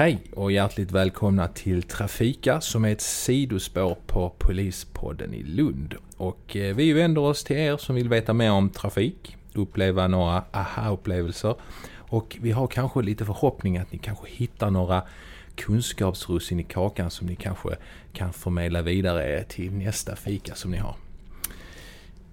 Hej 0.00 0.22
och 0.32 0.52
hjärtligt 0.52 0.92
välkomna 0.92 1.48
till 1.48 1.82
Trafika 1.82 2.60
som 2.60 2.84
är 2.84 2.92
ett 2.92 3.00
sidospår 3.00 3.96
på 4.06 4.30
Polispodden 4.38 5.34
i 5.34 5.42
Lund. 5.42 5.94
Och 6.16 6.56
eh, 6.56 6.76
vi 6.76 6.92
vänder 6.92 7.22
oss 7.22 7.44
till 7.44 7.56
er 7.56 7.76
som 7.76 7.94
vill 7.94 8.08
veta 8.08 8.32
mer 8.32 8.50
om 8.50 8.70
trafik, 8.70 9.36
uppleva 9.54 10.08
några 10.08 10.44
aha-upplevelser 10.52 11.54
och 11.94 12.38
vi 12.40 12.50
har 12.50 12.66
kanske 12.66 13.02
lite 13.02 13.24
förhoppning 13.24 13.78
att 13.78 13.92
ni 13.92 13.98
kanske 13.98 14.28
hittar 14.28 14.70
några 14.70 15.02
kunskapsrussin 15.54 16.60
i 16.60 16.64
kakan 16.64 17.10
som 17.10 17.26
ni 17.26 17.36
kanske 17.36 17.76
kan 18.12 18.32
förmedla 18.32 18.82
vidare 18.82 19.44
till 19.44 19.72
nästa 19.72 20.16
fika 20.16 20.54
som 20.54 20.70
ni 20.70 20.76
har. 20.76 20.94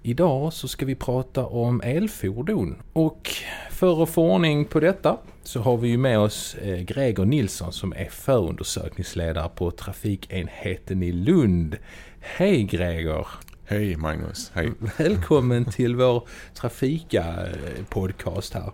Idag 0.08 0.54
så 0.54 0.68
ska 0.68 0.86
vi 0.86 0.96
prata 0.96 1.46
om 1.46 1.82
elfordon 1.82 2.76
och 2.94 3.30
för 3.72 4.04
att 4.04 4.10
få 4.10 4.32
ordning 4.32 4.66
på 4.66 4.80
detta 4.80 5.18
så 5.44 5.60
har 5.60 5.78
vi 5.78 5.90
ju 5.90 5.98
med 5.98 6.20
oss 6.20 6.56
eh, 6.56 6.80
Gregor 6.80 7.26
Nilsson 7.26 7.74
som 7.74 7.94
är 7.94 8.10
förundersökningsledare 8.10 9.50
på 9.56 9.72
trafikenheten 9.72 11.04
i 11.04 11.12
Lund. 11.12 11.78
Hej 12.20 12.64
Gregor! 12.64 13.28
Hej 13.66 13.96
Magnus, 13.96 14.52
hej! 14.54 14.72
Välkommen 14.98 15.66
till 15.66 15.96
vår 15.96 16.28
Trafika-podcast 16.54 18.54
här. 18.54 18.72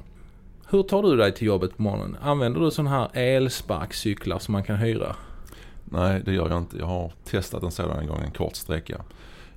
Hur 0.70 0.84
tar 0.84 1.04
du 1.04 1.16
dig 1.16 1.34
till 1.34 1.48
jobbet 1.48 1.78
på 1.78 1.82
morgonen? 1.82 2.18
Använder 2.22 2.60
du 2.60 2.72
sådana 2.72 2.90
här 2.90 3.10
elsparkcyklar 3.14 4.40
som 4.40 4.52
man 4.52 4.64
kan 4.64 4.78
hyra? 4.78 5.16
Nej, 5.86 6.22
det 6.26 6.34
gör 6.34 6.50
jag 6.50 6.58
inte. 6.58 6.78
Jag 6.78 6.86
har 6.86 7.14
testat 7.24 7.64
en 7.64 7.72
sådan 7.72 8.00
en 8.00 8.08
gång, 8.08 8.22
en 8.22 8.32
kort 8.32 8.56
sträcka. 8.56 9.02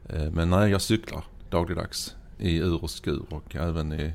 Eh, 0.08 0.30
men 0.30 0.50
nej, 0.50 0.70
jag 0.70 0.82
cyklar 0.82 1.24
dagligdags 1.50 2.14
i 2.38 2.56
ur 2.56 2.84
och 2.84 2.90
skur 2.90 3.22
och 3.30 3.56
även 3.56 3.92
i 3.92 4.12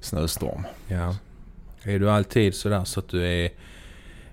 snöstorm. 0.00 0.62
Ja. 0.88 1.16
Är 1.82 1.98
du 1.98 2.10
alltid 2.10 2.54
sådär 2.54 2.84
så 2.84 3.00
att 3.00 3.08
du 3.08 3.26
är, 3.26 3.50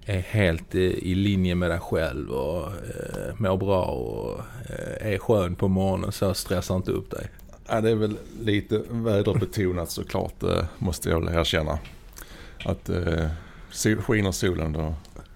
är 0.06 0.20
helt 0.20 0.76
i 0.76 1.16
linje 1.16 1.56
med 1.56 1.70
dig 1.70 1.80
själv 1.80 2.30
och 2.30 2.68
eh, 2.68 3.34
mår 3.38 3.58
bra 3.58 3.86
och 3.86 4.40
eh, 4.70 5.14
är 5.14 5.18
skön 5.18 5.56
på 5.56 5.68
morgonen 5.68 6.12
så 6.12 6.34
stressar 6.34 6.76
inte 6.76 6.92
upp 6.92 7.12
dig? 7.12 7.28
Ja, 7.68 7.82
det 7.82 7.90
är 7.90 7.96
väl 7.96 8.18
lite 8.42 8.82
väderbetonat 8.90 9.92
såklart, 9.92 10.44
eh, 10.44 10.66
måste 10.78 11.10
jag 11.10 11.26
väl 11.26 11.36
erkänna. 11.36 11.80
Att 12.66 12.90
eh, 12.90 13.30
skiner 14.02 14.32
solen 14.32 14.74
då 14.74 14.96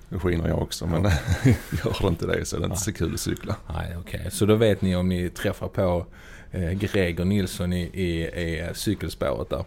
då 0.09 0.19
skiner 0.19 0.47
jag 0.47 0.61
också. 0.61 0.87
Men 0.87 1.03
gör 1.83 2.01
det 2.01 2.07
inte 2.07 2.27
det 2.27 2.45
så 2.45 2.55
är 2.55 2.59
det 2.59 2.65
inte 2.65 2.77
så 2.77 2.93
kul 2.93 3.13
att 3.13 3.19
cykla. 3.19 3.55
Nej, 3.73 3.97
okej. 3.97 4.19
Okay. 4.19 4.31
Så 4.31 4.45
då 4.45 4.55
vet 4.55 4.81
ni 4.81 4.95
om 4.95 5.09
ni 5.09 5.29
träffar 5.29 5.67
på 5.67 6.05
eh, 6.55 6.71
Gregor 6.71 7.25
Nilsson 7.25 7.73
i, 7.73 7.81
i, 7.81 8.23
i 8.23 8.69
cykelspåret 8.73 9.49
där. 9.49 9.65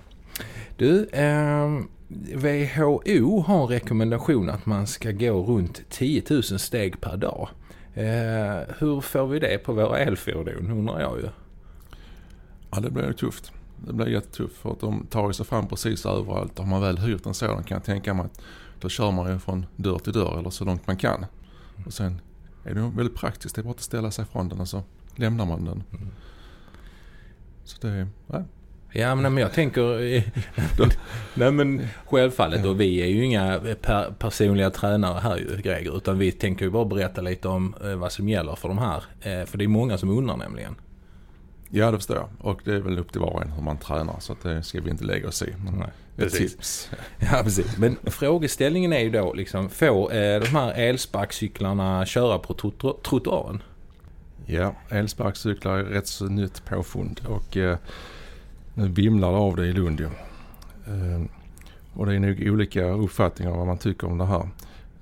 Du, 0.77 1.09
eh, 1.13 1.81
WHO 2.35 3.41
har 3.41 3.63
en 3.63 3.69
rekommendation 3.69 4.51
att 4.51 4.67
man 4.67 4.87
ska 4.87 5.13
gå 5.13 5.43
runt 5.43 5.83
10 5.91 6.23
000 6.31 6.43
steg 6.43 7.01
per 7.01 7.17
dag. 7.17 7.49
Eh, 7.95 8.75
hur 8.79 9.01
får 9.01 9.27
vi 9.27 9.39
det 9.39 9.59
på 9.59 9.73
våra 9.73 9.99
elfordon 9.99 10.71
undrar 10.71 11.01
jag 11.01 11.19
ju. 11.19 11.29
Ja 12.71 12.81
det 12.81 12.91
blir 12.91 13.13
tufft. 13.13 13.53
Det 13.87 13.93
blir 13.93 14.07
jättetufft 14.07 14.57
för 14.57 14.73
att 14.73 14.81
de 14.81 15.07
tar 15.07 15.33
sig 15.33 15.47
fram 15.47 15.69
precis 15.69 16.07
överallt. 16.07 16.59
Har 16.59 16.67
man 16.67 16.81
väl 16.81 16.99
hyrt 16.99 17.27
en 17.27 17.35
sådan 17.35 17.63
kan 17.63 17.75
jag 17.77 17.85
tänka 17.85 18.15
mig 18.15 18.27
att 18.27 18.41
då 18.81 18.89
kör 18.89 19.11
man 19.11 19.33
ju 19.33 19.39
från 19.39 19.67
dörr 19.77 19.99
till 19.99 20.13
dörr 20.13 20.39
eller 20.39 20.51
så 20.51 20.65
långt 20.65 20.87
man 20.87 20.97
kan. 20.97 21.27
Och 21.87 21.93
sen 21.93 22.21
är 22.65 22.75
det 22.75 22.81
väldigt 22.81 23.17
praktiskt. 23.17 23.55
Det 23.55 23.61
är 23.61 23.63
bara 23.63 23.71
att 23.71 23.81
ställa 23.81 24.11
sig 24.11 24.25
från 24.25 24.49
den 24.49 24.61
och 24.61 24.69
så 24.69 24.83
lämnar 25.15 25.47
man 25.47 25.65
den. 25.65 25.83
Mm. 25.93 26.09
Så 27.69 27.77
det 27.81 27.89
är, 27.89 28.07
ja. 28.93 29.15
Men 29.15 29.37
jag 29.37 29.53
tänker, 29.53 29.83
nej 31.39 31.53
men 31.53 31.89
självfallet 32.07 32.67
och 32.67 32.81
vi 32.81 33.03
är 33.03 33.07
ju 33.07 33.25
inga 33.25 33.61
per, 33.83 34.11
personliga 34.19 34.71
tränare 34.71 35.21
här 35.21 35.37
ju 35.37 35.63
Greger 35.63 35.97
utan 35.97 36.19
vi 36.19 36.33
tänker 36.33 36.65
ju 36.65 36.71
bara 36.71 36.85
berätta 36.85 37.21
lite 37.21 37.49
om 37.49 37.75
eh, 37.85 37.95
vad 37.95 38.13
som 38.13 38.29
gäller 38.29 38.55
för 38.55 38.69
de 38.69 38.79
här. 38.79 39.03
Eh, 39.21 39.47
för 39.47 39.59
det 39.59 39.65
är 39.65 39.69
många 39.69 39.99
som 39.99 40.11
undrar 40.11 40.37
nämligen. 40.37 40.75
Ja 41.71 41.91
det 41.91 41.97
förstår 41.97 42.17
jag 42.17 42.29
och 42.39 42.61
det 42.65 42.75
är 42.75 42.81
väl 42.81 42.99
upp 42.99 43.13
till 43.13 43.21
var 43.21 43.31
och 43.31 43.43
en 43.43 43.53
hur 43.53 43.63
man 43.63 43.79
tränar 43.79 44.17
så 44.21 44.37
det 44.43 44.63
ska 44.63 44.81
vi 44.81 44.91
inte 44.91 45.05
lägga 45.05 45.29
oss 45.29 45.43
i. 45.43 45.55
Men 45.65 45.75
nej, 45.75 45.89
precis. 46.17 46.53
tips. 46.53 46.91
Ja 47.19 47.41
precis. 47.45 47.79
Men 47.79 47.97
frågeställningen 48.05 48.93
är 48.93 49.01
ju 49.01 49.11
då 49.11 49.33
liksom, 49.33 49.69
får 49.69 50.15
eh, 50.15 50.41
de 50.41 50.47
här 50.47 50.73
elsparkcyklarna 50.73 52.07
köra 52.07 52.39
på 52.39 52.55
trottoaren? 53.03 53.63
Ja, 54.51 54.75
elsparkcyklar 54.89 55.79
är 55.79 55.85
rätt 55.85 56.07
så 56.07 56.25
nytt 56.25 56.65
påfund 56.65 57.21
och 57.27 57.57
eh, 57.57 57.79
nu 58.75 58.89
vimlar 58.89 59.33
det 59.33 59.39
av 59.39 59.57
det 59.57 59.67
i 59.67 59.73
Lund 59.73 60.01
ju. 60.01 60.07
Eh, 60.87 61.23
och 61.93 62.07
det 62.07 62.15
är 62.15 62.19
nog 62.21 62.43
olika 62.47 62.85
uppfattningar 62.85 63.53
vad 63.53 63.67
man 63.67 63.79
tycker 63.79 64.07
om 64.07 64.19
det 64.19 64.27
här. 64.27 64.49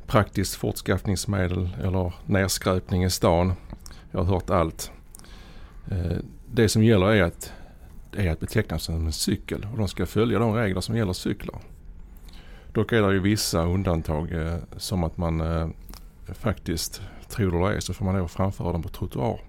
Praktiskt 0.07 0.55
fortskaffningsmedel 0.55 1.71
eller 1.83 2.13
nedskräpning 2.27 3.05
i 3.05 3.11
stan. 3.11 3.53
Jag 4.11 4.25
har 4.25 4.35
hört 4.35 4.51
allt. 4.51 4.91
Eh, 5.91 6.17
det 6.53 6.69
som 6.69 6.85
gäller 6.85 7.07
är 7.07 7.23
att 7.23 7.53
är 8.17 8.31
att 8.31 8.41
beteckna 8.41 8.79
som 8.79 9.07
en 9.07 9.13
cykel 9.13 9.67
och 9.73 9.79
de 9.79 9.89
ska 9.89 10.07
följa 10.07 10.39
de 10.39 10.55
regler 10.55 10.81
som 10.81 10.97
gäller 10.97 11.13
cyklar. 11.13 11.59
Dock 12.73 12.93
är 12.93 13.03
det 13.03 13.13
ju 13.13 13.21
vissa 13.21 13.63
undantag 13.63 14.33
eh, 14.33 14.57
som 14.77 15.05
att 15.05 15.17
man 15.17 15.41
eh, 15.41 15.69
faktiskt, 16.35 17.03
tror 17.29 17.51
det 17.51 17.57
eller 17.57 17.71
ej, 17.71 17.83
så 17.83 17.95
får 17.95 18.05
man 18.05 18.19
då 18.19 18.29
framföra 18.29 18.73
den 18.73 18.83
på 18.83 18.89
trottoar. 18.89 19.41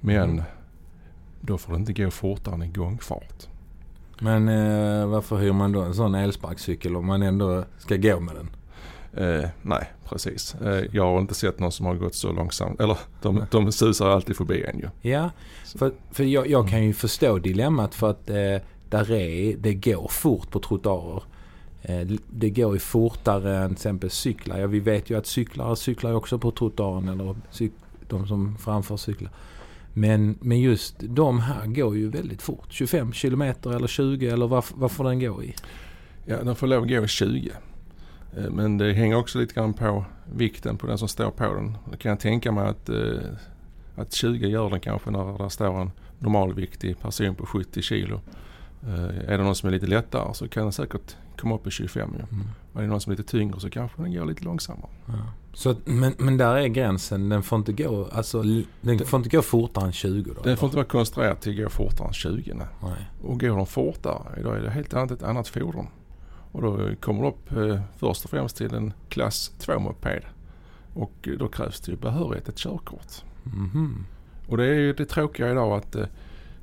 Men 0.00 0.30
mm. 0.30 0.44
då 1.40 1.58
får 1.58 1.72
det 1.72 1.78
inte 1.78 1.92
gå 1.92 2.10
fortare 2.10 2.54
än 2.54 2.62
i 2.62 2.68
gångfart. 2.68 3.48
Men 4.20 4.48
eh, 4.48 5.06
varför 5.06 5.36
hyr 5.36 5.52
man 5.52 5.72
då 5.72 5.80
en 5.80 5.94
sån 5.94 6.14
elsparkcykel 6.14 6.96
om 6.96 7.06
man 7.06 7.22
ändå 7.22 7.64
ska 7.78 7.96
gå 7.96 8.20
med 8.20 8.34
den? 8.34 8.50
Eh, 9.16 9.48
nej, 9.62 9.90
precis. 10.04 10.54
Eh, 10.54 10.84
jag 10.92 11.04
har 11.04 11.20
inte 11.20 11.34
sett 11.34 11.58
någon 11.58 11.72
som 11.72 11.86
har 11.86 11.94
gått 11.94 12.14
så 12.14 12.32
långsamt. 12.32 12.80
Eller 12.80 12.98
de, 13.22 13.44
de 13.50 13.72
susar 13.72 14.10
alltid 14.10 14.36
förbi 14.36 14.64
en 14.64 14.78
ju. 14.78 15.10
Ja, 15.10 15.30
för, 15.78 15.92
för 16.10 16.24
jag, 16.24 16.46
jag, 16.46 16.68
kan 16.68 16.84
ju 16.84 16.92
förstå 16.92 17.38
dilemmat 17.38 17.94
för 17.94 18.10
att 18.10 18.30
eh, 18.30 18.56
där 18.88 19.12
är, 19.12 19.56
det 19.56 19.74
går 19.74 20.08
fort 20.08 20.50
på 20.50 20.60
trottoarer. 20.60 21.22
Eh, 21.84 22.08
det 22.30 22.50
går 22.50 22.72
ju 22.72 22.78
fortare 22.78 23.56
än 23.56 23.68
till 23.68 23.74
exempel 23.74 24.10
cyklar. 24.10 24.58
Ja, 24.58 24.66
vi 24.66 24.80
vet 24.80 25.10
ju 25.10 25.18
att 25.18 25.26
cyklar 25.26 25.74
cyklar 25.74 26.12
också 26.12 26.38
på 26.38 26.50
trottoaren 26.50 27.08
eller 27.08 27.36
cyk, 27.50 27.72
de 28.08 28.26
som 28.26 28.56
framför 28.58 28.96
cyklar. 28.96 29.30
Men, 29.92 30.38
men 30.40 30.60
just 30.60 30.94
de 30.98 31.40
här 31.40 31.66
går 31.66 31.96
ju 31.96 32.08
väldigt 32.08 32.42
fort. 32.42 32.66
25 32.68 33.12
kilometer 33.12 33.70
eller 33.70 33.86
20 33.86 34.28
eller 34.28 34.46
vad, 34.46 34.64
vad 34.74 34.90
får 34.90 35.04
den 35.04 35.20
gå 35.20 35.42
i? 35.42 35.54
Ja, 36.26 36.42
den 36.42 36.56
får 36.56 36.66
lov 36.66 36.82
att 36.82 36.88
gå 36.88 37.04
i 37.04 37.08
20. 37.08 37.52
Eh, 38.36 38.50
men 38.50 38.78
det 38.78 38.92
hänger 38.92 39.16
också 39.16 39.38
lite 39.38 39.54
grann 39.54 39.74
på 39.74 40.04
vikten 40.32 40.76
på 40.76 40.86
den 40.86 40.98
som 40.98 41.08
står 41.08 41.30
på 41.30 41.54
den. 41.54 41.76
Då 41.90 41.96
kan 41.96 42.08
jag 42.08 42.20
tänka 42.20 42.52
mig 42.52 42.68
att, 42.68 42.88
eh, 42.88 43.18
att 43.96 44.12
20 44.12 44.48
gör 44.48 44.70
den 44.70 44.80
kanske 44.80 45.10
när 45.10 45.44
det 45.44 45.50
står 45.50 45.80
en 45.80 45.90
normalviktig 46.18 47.00
person 47.00 47.34
på 47.34 47.46
70 47.46 47.82
kilo. 47.82 48.20
Eh, 48.86 49.32
är 49.32 49.38
det 49.38 49.44
någon 49.44 49.54
som 49.54 49.68
är 49.68 49.72
lite 49.72 49.86
lättare 49.86 50.34
så 50.34 50.48
kan 50.48 50.62
den 50.62 50.72
säkert 50.72 51.16
komma 51.36 51.54
upp 51.54 51.66
i 51.66 51.70
25 51.70 52.10
ju. 52.14 52.36
Mm. 52.36 52.46
Och 52.72 52.78
är 52.78 52.82
det 52.82 52.90
någon 52.90 53.00
som 53.00 53.12
är 53.12 53.16
lite 53.16 53.30
tyngre 53.30 53.60
så 53.60 53.70
kanske 53.70 54.02
den 54.02 54.14
går 54.14 54.24
lite 54.24 54.44
långsammare. 54.44 54.90
Ja. 55.06 55.14
Så, 55.54 55.74
men, 55.84 56.14
men 56.18 56.36
där 56.36 56.56
är 56.56 56.68
gränsen. 56.68 57.28
Den 57.28 57.42
får 57.42 57.58
inte 57.58 57.72
gå, 57.72 58.08
alltså, 58.12 58.42
den 58.80 58.98
får 58.98 59.16
inte 59.16 59.36
gå 59.36 59.42
fortare 59.42 59.86
än 59.86 59.92
20 59.92 60.32
då? 60.36 60.42
Den 60.42 60.56
får 60.56 60.66
inte 60.66 60.76
vara 60.76 60.86
konstruerad 60.86 61.40
till 61.40 61.52
att 61.52 61.64
gå 61.64 61.70
fortare 61.70 62.08
än 62.08 62.14
20. 62.14 62.54
Nej. 62.54 62.66
nej. 62.82 63.10
Och 63.22 63.40
går 63.40 63.56
den 63.56 63.66
fortare, 63.66 64.42
då 64.42 64.50
är 64.50 64.60
det 64.60 64.70
helt 64.70 64.94
annat 64.94 65.10
ett 65.10 65.22
annat 65.22 65.48
fordon. 65.48 65.86
Och 66.52 66.62
då 66.62 66.90
kommer 67.00 67.22
det 67.22 67.28
upp 67.28 67.52
eh, 67.52 67.80
först 67.96 68.24
och 68.24 68.30
främst 68.30 68.56
till 68.56 68.74
en 68.74 68.92
klass 69.08 69.52
2-moped. 69.60 70.22
Och 70.94 71.28
då 71.38 71.48
krävs 71.48 71.80
det 71.80 71.92
ju 71.92 71.98
behörighet, 71.98 72.48
ett 72.48 72.58
körkort. 72.58 73.24
Mm. 73.46 74.04
Och 74.48 74.56
det 74.56 74.64
är 74.64 74.74
ju 74.74 74.92
det 74.92 75.04
tråkiga 75.04 75.50
idag 75.50 75.72
att 75.72 75.96
eh, 75.96 76.06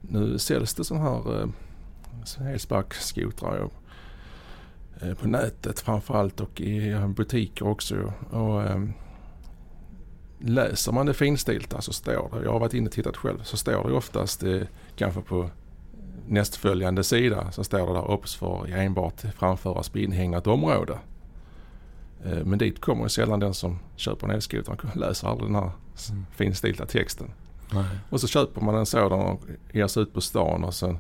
nu 0.02 0.38
säljs 0.38 0.74
det 0.74 0.84
sådana 0.84 1.10
här 1.10 1.42
eh, 1.42 1.48
elsparkskotrar 2.42 3.70
eh, 5.02 5.14
på 5.14 5.28
nätet 5.28 5.80
framförallt 5.80 6.40
och 6.40 6.62
i 6.62 6.96
butiker 7.16 7.68
också. 7.68 8.14
Och, 8.30 8.64
eh, 8.64 8.84
läser 10.44 10.92
man 10.92 11.06
det 11.06 11.14
finstilta 11.14 11.82
så 11.82 11.94
står 11.94 12.30
det, 12.32 12.44
jag 12.44 12.52
har 12.52 12.60
varit 12.60 12.74
inne 12.74 12.88
och 12.88 12.92
tittat 12.92 13.18
själv, 13.18 13.44
så 13.44 13.58
står 13.58 13.88
det 13.88 13.94
oftast 13.94 14.44
eh, 14.44 14.62
kanske 14.96 15.22
på 15.22 15.50
nästföljande 16.28 17.04
sida 17.04 17.52
så 17.52 17.64
står 17.64 17.88
det 17.88 17.94
där 17.94 18.12
OBS 18.12 18.36
för 18.36 18.68
enbart 18.72 19.22
framföras 19.22 19.90
på 19.90 20.00
inhägnat 20.00 20.48
område. 20.48 20.98
Eh, 22.26 22.46
men 22.46 22.60
dit 22.60 22.82
kommer 22.82 23.08
sällan 23.08 23.40
den 23.40 23.54
som 23.54 23.80
köper 23.96 24.28
en 24.28 24.34
elskoter. 24.34 24.78
Han 24.84 25.02
läser 25.02 25.28
aldrig 25.28 25.50
den 25.50 25.56
här 25.56 25.72
mm. 26.10 26.26
finstilta 26.32 26.86
texten. 26.86 27.34
Nej. 27.74 27.86
Och 28.10 28.22
så 28.22 28.28
köper 28.28 28.62
man 28.62 28.76
en 28.76 28.86
sådan 28.86 29.20
och 29.20 29.42
ger 29.72 29.88
sig 29.88 30.04
ut 30.04 30.14
på 30.14 30.22
stan 30.22 30.64
och 30.64 30.74
sen 30.74 31.00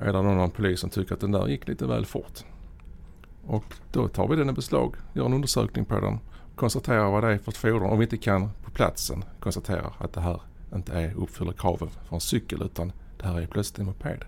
är 0.00 0.12
det 0.12 0.22
någon 0.22 0.50
polis 0.50 0.80
som 0.80 0.90
tycker 0.90 1.14
att 1.14 1.20
den 1.20 1.32
där 1.32 1.48
gick 1.48 1.68
lite 1.68 1.86
väl 1.86 2.06
fort. 2.06 2.44
Och 3.46 3.64
då 3.92 4.08
tar 4.08 4.28
vi 4.28 4.36
den 4.36 4.50
i 4.50 4.52
beslag, 4.52 4.94
gör 5.12 5.26
en 5.26 5.32
undersökning 5.32 5.84
på 5.84 6.00
den, 6.00 6.18
konstaterar 6.54 7.10
vad 7.10 7.24
det 7.24 7.32
är 7.32 7.38
för 7.38 7.52
ett 7.52 7.56
fordon. 7.56 7.90
Om 7.90 7.98
vi 7.98 8.04
inte 8.04 8.16
kan 8.16 8.50
på 8.64 8.70
platsen 8.70 9.24
konstatera 9.40 9.92
att 9.98 10.12
det 10.12 10.20
här 10.20 10.40
inte 10.74 10.92
är, 10.92 11.14
uppfyller 11.14 11.52
kraven 11.52 11.88
för 11.88 12.14
en 12.14 12.20
cykel 12.20 12.62
utan 12.62 12.92
det 13.18 13.26
här 13.26 13.40
är 13.40 13.46
plötsligt 13.46 13.78
en 13.78 13.86
moped. 13.86 14.24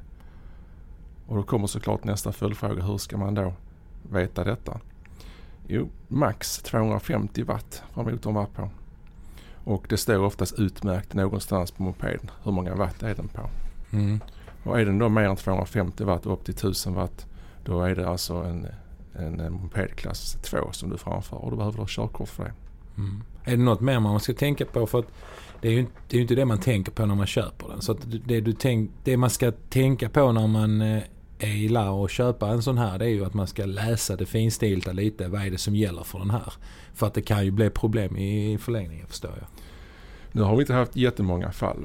Och 1.26 1.37
då 1.37 1.43
kommer 1.43 1.67
såklart 1.67 2.05
nästa 2.05 2.32
följdfråga. 2.32 2.82
Hur 2.82 2.99
ska 2.99 3.17
man 3.17 3.34
då 3.34 3.55
veta 4.11 4.44
detta? 4.44 4.81
Jo, 5.67 5.88
max 6.08 6.58
250 6.58 7.43
watt 7.43 7.82
får 7.93 8.05
motorn 8.05 8.34
vara 8.34 8.46
på. 8.46 8.70
Och 9.64 9.87
det 9.88 9.96
står 9.96 10.19
oftast 10.19 10.58
utmärkt 10.58 11.14
någonstans 11.14 11.70
på 11.70 11.82
mopeden 11.82 12.31
hur 12.43 12.52
många 12.52 12.75
watt 12.75 13.02
är 13.02 13.14
den 13.14 13.28
på. 13.28 13.50
Mm. 13.93 14.20
Och 14.62 14.81
är 14.81 14.85
den 14.85 14.99
då 14.99 15.09
mer 15.09 15.23
än 15.23 15.37
250 15.37 16.05
watt 16.05 16.27
upp 16.27 16.45
till 16.45 16.55
1000 16.55 16.95
watt 16.95 17.27
då 17.65 17.83
är 17.83 17.95
det 17.95 18.09
alltså 18.09 18.35
en, 18.35 18.67
en, 19.12 19.53
mopedklass 19.53 20.37
2 20.43 20.73
som 20.73 20.91
du 20.91 20.97
framför 20.97 21.37
och 21.37 21.51
då 21.51 21.57
behöver 21.57 21.77
du 21.77 21.83
ha 21.83 21.89
körkort 21.89 22.29
för 22.29 22.45
det. 22.45 22.53
Mm. 22.97 23.23
Är 23.45 23.51
det 23.51 23.62
något 23.62 23.81
mer 23.81 24.01
man 24.01 24.21
ska 24.21 24.35
tänka 24.35 24.65
på? 24.65 24.87
För 24.87 24.99
att 24.99 25.12
det 25.61 25.69
är 25.69 25.73
ju 25.73 25.79
inte 25.81 25.93
det, 26.09 26.15
är 26.15 26.17
ju 26.17 26.23
inte 26.23 26.35
det 26.35 26.45
man 26.45 26.61
tänker 26.61 26.93
på 26.93 27.07
när 27.07 27.15
man 27.15 27.27
köper 27.27 27.69
den. 27.69 27.81
Så 27.81 27.97
det, 28.27 28.41
du 28.41 28.53
tänk, 28.53 28.91
det 29.05 29.17
man 29.17 29.31
ska 29.31 29.53
tänka 29.53 30.09
på 30.09 30.33
när 30.33 30.47
man 30.47 30.81
eh, 30.81 31.03
är 31.39 31.56
i 31.56 31.69
lär 31.69 31.91
och 31.91 32.11
köpa 32.11 32.49
en 32.49 32.63
sån 32.63 32.79
här 32.79 32.99
det 32.99 33.05
är 33.05 33.09
ju 33.09 33.25
att 33.25 33.35
man 33.35 33.47
ska 33.47 33.65
läsa 33.67 34.17
det 34.17 34.27
finstilta 34.27 34.93
lite. 34.93 35.29
Vad 35.29 35.43
är 35.43 35.51
det 35.51 35.59
som 35.59 35.77
gäller 35.77 36.03
för 36.03 36.19
den 36.19 36.31
här? 36.31 36.53
För 36.95 37.06
att 37.06 37.15
det 37.15 37.23
kan 37.23 37.45
ju 37.45 37.51
bli 37.51 37.71
problem 37.71 38.17
i 38.17 38.59
förlängningen 38.59 39.06
förstår 39.06 39.31
jag. 39.31 39.47
Nu 40.33 40.43
har 40.43 40.56
vi 40.56 40.61
inte 40.61 40.75
haft 40.75 40.97
jättemånga 40.97 41.53
fall. 41.53 41.85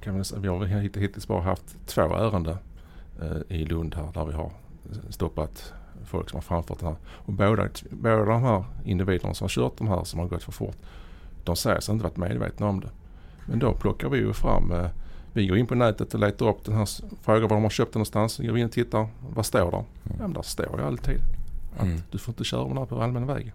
Kan 0.00 0.14
man 0.14 0.24
vi 0.42 0.48
har 0.48 0.64
hitt- 0.66 0.96
hittills 0.96 1.28
bara 1.28 1.40
haft 1.42 1.76
två 1.86 2.00
ärenden 2.16 2.56
eh, 3.22 3.56
i 3.56 3.64
Lund 3.64 3.94
här 3.94 4.08
där 4.14 4.24
vi 4.24 4.32
har 4.32 4.52
stoppat 5.10 5.72
folk 6.04 6.30
som 6.30 6.36
har 6.36 6.42
framfört 6.42 6.78
den 6.78 6.88
här. 6.88 6.96
Och 7.08 7.32
båda, 7.32 7.68
båda 7.90 8.24
de 8.24 8.42
här 8.42 8.64
individerna 8.84 9.34
som 9.34 9.44
har 9.44 9.48
kört 9.48 9.78
de 9.78 9.88
här 9.88 10.04
som 10.04 10.20
har 10.20 10.26
gått 10.26 10.42
för 10.42 10.52
fort, 10.52 10.76
de 11.44 11.56
säger 11.56 11.80
sig 11.80 11.92
inte 11.92 12.02
varit 12.04 12.16
medvetna 12.16 12.66
om 12.68 12.80
det. 12.80 12.90
Men 13.46 13.58
då 13.58 13.72
plockar 13.72 14.08
vi 14.08 14.18
ju 14.18 14.32
fram, 14.32 14.72
eh, 14.72 14.86
vi 15.32 15.46
går 15.46 15.58
in 15.58 15.66
på 15.66 15.74
nätet 15.74 16.14
och 16.14 16.20
letar 16.20 16.48
upp 16.48 16.64
den 16.64 16.74
här, 16.74 16.88
frågar 17.22 17.40
var 17.48 17.56
de 17.56 17.62
har 17.62 17.70
köpt 17.70 17.92
den 17.92 17.98
någonstans, 18.00 18.38
går 18.38 18.52
vi 18.52 18.60
in 18.60 18.66
och 18.66 18.72
tittar, 18.72 19.08
vad 19.34 19.46
står 19.46 19.70
där? 19.70 19.84
Ja 20.02 20.12
men 20.18 20.32
där 20.32 20.42
står 20.42 20.78
ju 20.80 20.86
alltid 20.86 21.20
att 21.78 21.82
Mm. 21.86 22.00
du 22.10 22.18
får 22.18 22.32
inte 22.32 22.44
köra 22.44 22.68
den 22.68 22.78
här 22.78 22.84
på 22.84 23.02
allmän 23.02 23.26
väg. 23.26 23.52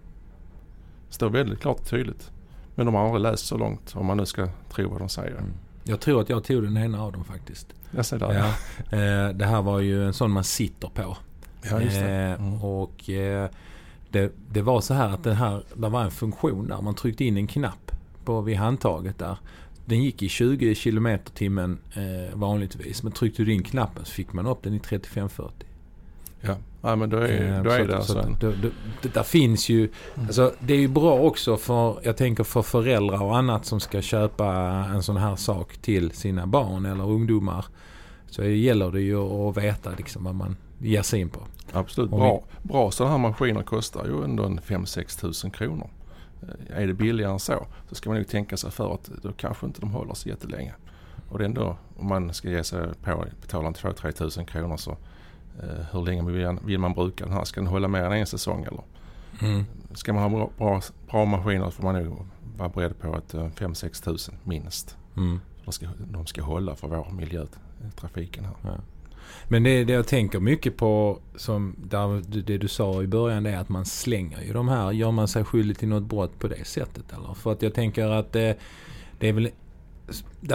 Det 1.07 1.13
står 1.13 1.29
väldigt 1.29 1.59
klart 1.59 1.79
och 1.79 1.87
tydligt. 1.87 2.31
Men 2.75 2.85
de 2.85 2.95
har 2.95 3.05
aldrig 3.05 3.21
läst 3.21 3.45
så 3.45 3.57
långt 3.57 3.95
om 3.95 4.05
man 4.05 4.17
nu 4.17 4.25
ska 4.25 4.47
tro 4.69 4.89
vad 4.89 4.99
de 5.01 5.09
säger. 5.09 5.31
Mm. 5.37 5.51
Jag 5.83 5.99
tror 5.99 6.21
att 6.21 6.29
jag 6.29 6.43
tog 6.43 6.63
den 6.63 6.77
ena 6.77 7.01
av 7.03 7.11
dem 7.11 7.23
faktiskt. 7.23 7.67
Jag 7.91 8.05
säger 8.05 8.27
där. 8.27 8.33
Ja. 8.33 8.97
Eh, 8.97 9.29
det 9.35 9.45
här 9.45 9.61
var 9.61 9.79
ju 9.79 10.05
en 10.05 10.13
sån 10.13 10.31
man 10.31 10.43
sitter 10.43 10.87
på. 10.87 11.17
ja 11.69 11.81
just 11.81 11.99
det. 11.99 12.37
Eh, 12.39 12.41
Mm. 12.41 12.61
Och 12.63 13.09
eh, 13.09 13.49
det, 14.09 14.31
det 14.51 14.61
var 14.61 14.81
så 14.81 14.93
här 14.93 15.09
att 15.09 15.23
det 15.23 15.33
här, 15.33 15.63
det 15.75 15.89
var 15.89 16.03
en 16.03 16.11
funktion 16.11 16.67
där. 16.67 16.81
Man 16.81 16.95
tryckte 16.95 17.25
in 17.25 17.37
en 17.37 17.47
knapp 17.47 17.91
på, 18.25 18.41
vid 18.41 18.57
handtaget 18.57 19.19
där. 19.19 19.37
Den 19.85 20.03
gick 20.03 20.23
i 20.23 20.29
20 20.29 20.75
km 20.75 21.19
timmen 21.33 21.77
eh, 21.93 22.35
vanligtvis. 22.37 23.03
Men 23.03 23.11
tryckte 23.11 23.43
du 23.43 23.53
in 23.53 23.63
knappen 23.63 24.05
så 24.05 24.11
fick 24.11 24.33
man 24.33 24.45
upp 24.47 24.63
den 24.63 24.73
i 24.73 24.77
35-40. 24.79 25.51
Ja. 26.45 26.55
ja 26.81 26.95
men 26.95 27.09
då 27.09 27.17
är, 27.17 27.57
Eh, 27.57 27.63
då 27.63 27.69
är 27.69 27.79
så- 27.79 27.87
det 27.87 27.95
alltså 27.95 28.13
så 28.13 28.19
en... 28.19 28.37
det, 29.01 29.13
där 29.13 29.23
finns 29.23 29.69
ju, 29.69 29.79
Mm. 30.15 30.27
alltså 30.27 30.53
det 30.59 30.73
är 30.73 30.77
ju 30.77 30.87
bra 30.87 31.19
också 31.19 31.57
för, 31.57 31.99
jag 32.03 32.17
tänker 32.17 32.43
för 32.43 32.61
föräldrar 32.61 33.21
och 33.23 33.37
annat 33.37 33.65
som 33.65 33.79
ska 33.79 34.01
köpa 34.01 34.45
en 34.93 35.03
sån 35.03 35.17
här 35.17 35.35
sak 35.35 35.77
till 35.77 36.11
sina 36.11 36.47
barn 36.47 36.85
eller 36.85 37.03
ungdomar. 37.09 37.65
Så 38.29 38.43
gäller 38.43 38.91
det 38.91 39.01
ju 39.01 39.17
att 39.17 39.57
veta 39.57 39.91
liksom 39.97 40.23
vad 40.23 40.35
man 40.35 40.55
ger 40.79 41.01
sig 41.01 41.19
in 41.19 41.29
på. 41.29 41.39
Absolut. 41.73 42.09
Bra, 42.09 42.43
bra 42.63 42.91
sådana 42.91 43.11
här 43.11 43.19
maskiner 43.21 43.63
kostar 43.63 44.05
ju 44.05 44.23
ändå 44.23 44.43
en 44.43 44.59
5-6 44.59 45.21
tusen 45.21 45.51
kronor. 45.51 45.89
Eh, 46.41 46.77
Är 46.81 46.87
det 46.87 46.93
billigare 46.93 47.31
än 47.31 47.39
så 47.39 47.65
så 47.89 47.95
ska 47.95 48.09
man 48.09 48.17
nog 48.17 48.27
tänka 48.27 48.57
sig 48.57 48.71
för 48.71 48.93
att 48.93 49.09
då 49.21 49.31
kanske 49.31 49.65
inte 49.65 49.81
de 49.81 49.91
håller 49.91 50.13
så 50.13 50.29
jättelänge. 50.29 50.73
Och 51.29 51.37
det 51.37 51.43
är 51.43 51.47
ändå, 51.47 51.77
om 51.99 52.07
man 52.07 52.33
ska 52.33 52.49
ge 52.49 52.63
sig 52.63 52.87
på 53.03 53.25
betala 53.41 53.67
en 53.67 53.73
2-3 53.73 54.11
tusen 54.11 54.45
kronor 54.45 54.77
så 54.77 54.97
hur 55.91 56.05
länge 56.05 56.31
vill, 56.31 56.57
vill 56.65 56.79
man 56.79 56.93
bruka 56.93 57.25
den 57.25 57.33
här? 57.33 57.43
Ska 57.43 57.61
den 57.61 57.67
hålla 57.67 57.87
mer 57.87 58.03
än 58.03 58.11
en 58.11 58.25
säsong 58.25 58.63
eller? 58.63 58.83
Mm. 59.41 59.65
Ska 59.93 60.13
man 60.13 60.23
ha 60.23 60.29
bra, 60.29 60.49
bra, 60.57 60.81
bra 61.11 61.25
maskiner 61.25 61.69
får 61.69 61.83
man 61.83 62.03
nog 62.03 62.25
vara 62.57 62.69
beredd 62.69 62.99
på 62.99 63.15
att 63.15 63.33
eh, 63.33 63.45
5-6 63.45 64.03
tusen 64.03 64.35
minst. 64.43 64.97
Mm. 65.17 65.39
De 65.65 65.71
ska, 65.71 65.87
de 66.11 66.25
ska 66.25 66.41
hålla 66.41 66.75
för 66.75 66.87
vår 66.87 67.11
miljö, 67.11 67.45
trafiken 67.95 68.45
här. 68.45 68.79
Men 69.47 69.63
det, 69.63 69.83
det 69.83 69.93
jag 69.93 70.07
tänker 70.07 70.39
mycket 70.39 70.77
på, 70.77 71.19
som 71.35 71.75
där, 71.77 72.21
det 72.43 72.57
du 72.57 72.67
sa 72.67 73.03
i 73.03 73.07
början, 73.07 73.43
det 73.43 73.49
är 73.49 73.57
att 73.57 73.69
man 73.69 73.85
slänger 73.85 74.41
ju 74.41 74.53
de 74.53 74.67
här. 74.67 74.91
Gör 74.91 75.11
man 75.11 75.27
sig 75.27 75.43
skyldig 75.43 75.77
till 75.77 75.87
något 75.87 76.03
brott 76.03 76.39
på 76.39 76.47
det 76.47 76.67
sättet? 76.67 77.13
Eller? 77.13 77.33
För 77.33 77.51
att 77.51 77.61
jag 77.61 77.73
tänker 77.73 78.09
att 78.09 78.31
det, 78.31 78.57
det 79.19 79.29
är 79.29 79.33
väl... 79.33 79.49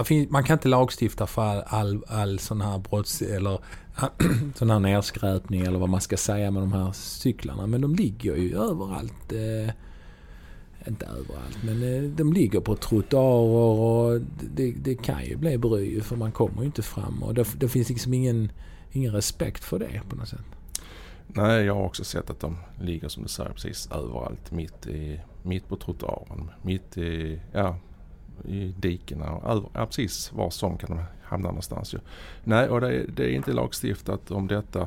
Finns, 0.05 0.31
man 0.31 0.45
kan 0.45 0.55
inte 0.55 0.69
lagstifta 0.69 1.27
för 1.27 1.43
all, 1.43 1.65
all, 1.67 2.05
all 2.09 2.39
sån 2.39 2.61
här 2.61 2.79
brotts... 2.79 3.23
Eller 3.23 3.59
sån 4.55 4.71
här 4.71 4.79
nedskräpning 4.79 5.61
eller 5.61 5.79
vad 5.79 5.89
man 5.89 6.01
ska 6.01 6.17
säga 6.17 6.51
med 6.51 6.63
de 6.63 6.73
här 6.73 6.93
cyklarna. 6.93 7.67
Men 7.67 7.81
de 7.81 7.95
ligger 7.95 8.37
ju 8.37 8.57
överallt. 8.57 9.33
Eh, 9.33 9.75
inte 10.89 11.07
överallt, 11.07 11.59
men 11.65 11.83
eh, 11.83 12.11
de 12.11 12.33
ligger 12.33 12.61
på 12.61 12.77
trottoarer 12.77 13.81
och 13.81 14.21
det, 14.55 14.73
det 14.73 14.95
kan 14.95 15.25
ju 15.25 15.37
bli 15.37 15.59
bry 15.59 16.01
för 16.01 16.17
man 16.17 16.33
kommer 16.33 16.61
ju 16.61 16.67
inte 16.67 16.83
fram. 16.83 17.23
Och 17.23 17.35
det, 17.35 17.47
det 17.61 17.69
finns 17.69 17.89
liksom 17.89 18.15
ingen, 18.15 18.53
ingen 18.93 19.13
respekt 19.13 19.65
för 19.65 19.79
det 19.79 20.03
på 20.09 20.17
något 20.17 20.29
sätt. 20.29 20.45
Nej, 21.27 21.65
jag 21.65 21.75
har 21.75 21.85
också 21.85 22.05
sett 22.05 22.31
att 22.31 22.41
de 22.41 22.57
ligger 22.81 23.09
som 23.09 23.23
du 23.23 23.29
säger 23.29 23.51
precis 23.51 23.89
överallt. 23.93 24.53
Mitt, 24.53 24.87
i, 24.87 25.21
mitt 25.43 25.69
på 25.69 25.77
trottoaren, 25.77 26.51
mitt 26.63 26.99
i, 26.99 27.41
ja, 27.53 27.77
i 28.45 28.75
dikena 28.79 29.31
och 29.33 29.51
över, 29.51 29.69
ja, 29.73 29.87
precis 29.87 30.33
var 30.33 30.51
som 30.51 30.79
kan 30.79 30.91
de 30.97 31.05
hamna 31.23 31.49
någonstans. 31.49 31.95
Ju. 31.95 31.99
Nej, 32.45 32.69
och 32.69 32.81
det, 32.81 32.89
är- 32.97 33.07
det 33.17 33.25
är 33.25 33.31
inte 33.31 33.53
lagstiftat 33.53 34.31
om 34.31 34.47
detta. 34.47 34.81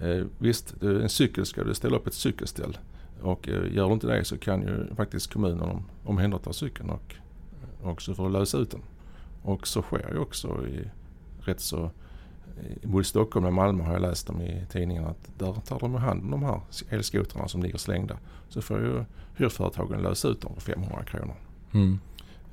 Eh, 0.00 0.24
visst, 0.38 0.82
en 0.82 1.08
cykel 1.08 1.46
ska 1.46 1.64
du 1.64 1.74
ställa 1.74 1.96
upp 1.96 2.06
ett 2.06 2.14
cykelställ. 2.14 2.78
Och 3.22 3.48
eh, 3.48 3.74
gör 3.74 3.86
du 3.88 3.92
inte 3.92 4.06
det 4.06 4.24
så 4.24 4.38
kan 4.38 4.62
ju 4.62 4.94
faktiskt 4.96 5.32
kommunen 5.32 5.60
om, 5.62 5.82
omhänderta 6.04 6.52
cykeln 6.52 6.90
och 6.90 7.14
eh, 7.82 7.88
också 7.88 8.14
för 8.14 8.26
att 8.26 8.32
lösa 8.32 8.58
ut 8.58 8.70
den. 8.70 8.82
Och 9.42 9.66
så 9.66 9.82
sker 9.82 10.10
ju 10.12 10.18
också 10.18 10.66
i 10.66 10.84
rätt 11.40 11.60
så 11.60 11.84
eh, 11.84 12.72
i 12.82 12.86
både 12.86 13.04
Stockholm 13.04 13.46
och 13.46 13.52
Malmö 13.52 13.84
har 13.84 13.92
jag 13.92 14.02
läst 14.02 14.30
om 14.30 14.40
i 14.40 14.66
tidningen 14.72 15.04
att 15.04 15.30
där 15.38 15.52
tar 15.52 15.78
de 15.80 15.94
hand 15.94 16.22
om 16.24 16.30
de 16.30 16.42
här 16.42 16.60
elskotrarna 16.90 17.48
som 17.48 17.62
ligger 17.62 17.78
slängda. 17.78 18.16
Så 18.48 18.62
får 18.62 18.78
ju 18.80 19.04
hyrföretagen 19.36 20.02
lösa 20.02 20.28
ut 20.28 20.40
dem 20.40 20.52
för 20.54 20.60
500 20.60 21.04
kronor. 21.04 21.34
Mm. 21.72 21.98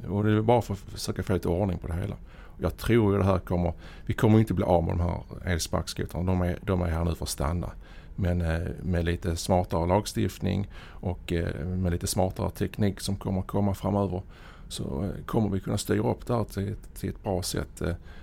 Och 0.10 0.24
det 0.24 0.32
är 0.32 0.42
bara 0.42 0.62
för 0.62 0.74
att 0.74 0.80
försöka 0.80 1.24
få 1.24 1.34
lite 1.34 1.48
ordning 1.48 1.78
på 1.78 1.88
det 1.88 1.94
hela. 1.94 2.16
Jag 2.58 2.78
tror 2.78 3.12
ju 3.14 3.20
det 3.20 3.26
här 3.26 3.40
kommer, 3.40 3.74
vi 4.06 4.14
kommer 4.14 4.40
inte 4.40 4.54
bli 4.54 4.66
av 4.66 4.84
med 4.84 4.94
de 4.98 5.00
här 5.00 5.22
elsparkskotrarna. 5.46 6.26
De 6.32 6.42
är, 6.42 6.60
de 6.62 6.82
är 6.82 6.86
här 6.90 7.04
nu 7.06 7.16
för 7.16 7.26
att 7.26 7.30
stanna. 7.30 7.70
Men 8.16 8.42
eh, 8.42 8.60
med 8.84 9.06
lite 9.06 9.36
smartare 9.36 9.88
lagstiftning 9.88 10.68
och 10.88 11.34
eh, 11.34 11.66
med 11.66 11.92
lite 11.92 12.08
smartare 12.08 12.50
teknik 12.50 13.00
som 13.00 13.16
kommer 13.16 13.42
komma 13.42 13.74
framöver 13.74 14.22
så 14.68 15.04
eh, 15.04 15.26
kommer 15.26 15.50
vi 15.50 15.60
kunna 15.60 15.78
styra 15.78 16.10
upp 16.12 16.28
det 16.28 16.36
här 16.36 16.44
till, 16.44 16.72
ett- 16.72 16.96
till 16.96 17.10
ett 17.10 17.24
bra 17.24 17.42
sätt 17.44 17.82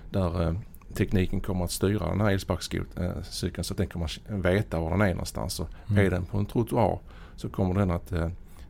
där 0.09 0.55
tekniken 0.93 1.39
kommer 1.41 1.65
att 1.65 1.71
styra 1.71 2.07
den 2.09 2.21
här 2.21 2.31
elsparkcykeln 2.31 3.23
så 3.63 3.73
att 3.73 3.77
den 3.77 3.87
kommer 3.87 4.05
att 4.05 4.45
veta 4.45 4.79
var 4.79 4.89
den 4.91 5.01
är 5.01 5.09
någonstans. 5.11 5.53
Så 5.53 5.67
Mm. 5.89 6.05
är 6.05 6.09
den 6.09 6.25
på 6.25 6.37
en 6.37 6.45
trottoar 6.45 6.99
så 7.35 7.49
kommer 7.49 7.73
den 7.73 7.91
att 7.91 8.11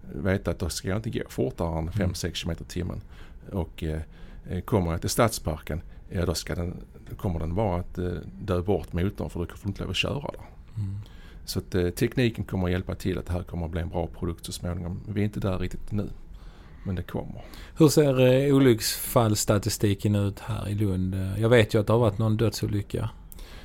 veta 0.02 0.52
att 0.52 0.60
då 0.60 0.70
ska 0.70 0.88
jag 0.88 0.98
inte 0.98 1.10
gå 1.10 1.24
fortare 1.30 1.80
än 1.80 1.90
5-6 1.90 2.44
km 2.44 2.58
i 2.60 2.64
timmen. 2.64 3.02
Och 3.52 3.84
eh, 3.84 4.02
kommer 4.66 4.92
jag 4.92 5.02
till 5.02 5.10
stadsparken, 5.10 5.82
ja 6.10 6.26
då, 6.26 6.34
ska 6.34 6.56
den, 6.56 6.76
då 7.10 7.16
kommer 7.16 7.40
den 7.40 7.56
bara 7.56 7.80
att 7.80 7.98
eh, 7.98 8.12
dö 8.42 8.62
bort 8.62 8.94
motorn 8.94 9.30
för 9.30 9.40
då 9.40 9.46
får 9.46 9.64
du 9.64 9.68
inte 9.68 9.82
lov 9.82 9.90
att 9.90 9.96
köra 9.96 10.14
där. 10.14 10.46
Mm. 10.78 10.98
Så 11.46 11.60
att 11.60 11.76
eh, 11.76 11.90
tekniken 11.90 12.46
kommer 12.46 12.66
att 12.66 12.72
hjälpa 12.72 12.96
till 12.96 13.18
att 13.18 13.26
det 13.26 13.34
här 13.34 13.44
kommer 13.44 13.66
att 13.66 13.72
bli 13.72 13.82
en 13.82 13.90
bra 13.90 14.08
produkt 14.08 14.46
så 14.46 14.52
småningom. 14.52 15.02
Vi 15.08 15.22
är 15.22 15.26
inte 15.26 15.40
där 15.40 15.58
riktigt 15.60 15.92
nu. 15.92 16.10
Men 16.84 16.96
det 16.96 17.04
kommer. 17.04 17.42
Hur 17.78 17.88
ser 17.88 18.20
eh, 18.20 18.56
olycksfallsstatistiken 18.56 20.16
ut 20.16 20.40
här 20.40 20.70
i 20.70 20.74
Lund? 20.74 21.16
Jag 21.38 21.50
vet 21.50 21.74
ju 21.74 21.80
att 21.80 21.88
det 21.88 21.94
har 21.94 22.00
varit 22.00 22.18
någon 22.18 22.38
dödsolycka 22.38 23.10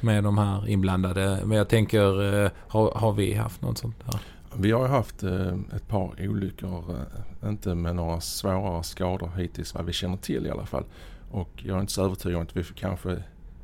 med 0.00 0.24
de 0.24 0.38
här 0.38 0.68
inblandade. 0.68 1.40
Men 1.44 1.58
jag 1.58 1.68
tänker, 1.68 2.42
eh, 2.44 2.50
har, 2.68 2.90
har 2.90 3.12
vi 3.12 3.34
haft 3.34 3.62
något 3.62 3.78
sånt 3.78 3.96
här? 4.04 4.20
Vi 4.58 4.72
har 4.72 4.82
ju 4.82 4.88
haft 4.88 5.22
eh, 5.22 5.54
ett 5.76 5.88
par 5.88 6.28
olyckor, 6.28 6.84
eh, 6.90 7.48
inte 7.48 7.74
med 7.74 7.96
några 7.96 8.20
svårare 8.20 8.82
skador 8.82 9.30
hittills 9.36 9.74
vad 9.74 9.84
vi 9.84 9.92
känner 9.92 10.16
till 10.16 10.46
i 10.46 10.50
alla 10.50 10.66
fall. 10.66 10.84
Och 11.30 11.50
jag 11.56 11.76
är 11.76 11.80
inte 11.80 11.92
så 11.92 12.04
övertygad 12.04 12.36
om 12.36 12.42
att 12.42 12.56
vi 12.56 12.64
kanske 12.64 13.12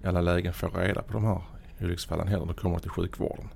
i 0.03 0.07
alla 0.07 0.21
lägen 0.21 0.53
får 0.53 0.69
reda 0.69 1.03
på 1.03 1.13
de 1.13 1.25
här 1.25 1.43
olycksfallen 1.81 2.29
heller. 2.29 2.47
när 2.47 2.55
det 2.55 2.61
kommer 2.61 2.79
till 2.79 2.91
sjukvården. 2.91 3.49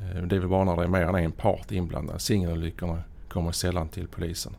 Eh, 0.00 0.22
det 0.22 0.36
är 0.36 0.40
väl 0.40 0.48
bara 0.48 0.64
när 0.64 0.76
det 0.76 0.82
är 0.82 0.88
mer 0.88 1.02
än 1.02 1.14
en 1.14 1.32
part 1.32 1.72
inblandad. 1.72 2.20
Singelolyckorna 2.20 3.02
kommer 3.28 3.52
sällan 3.52 3.88
till 3.88 4.08
polisen. 4.08 4.56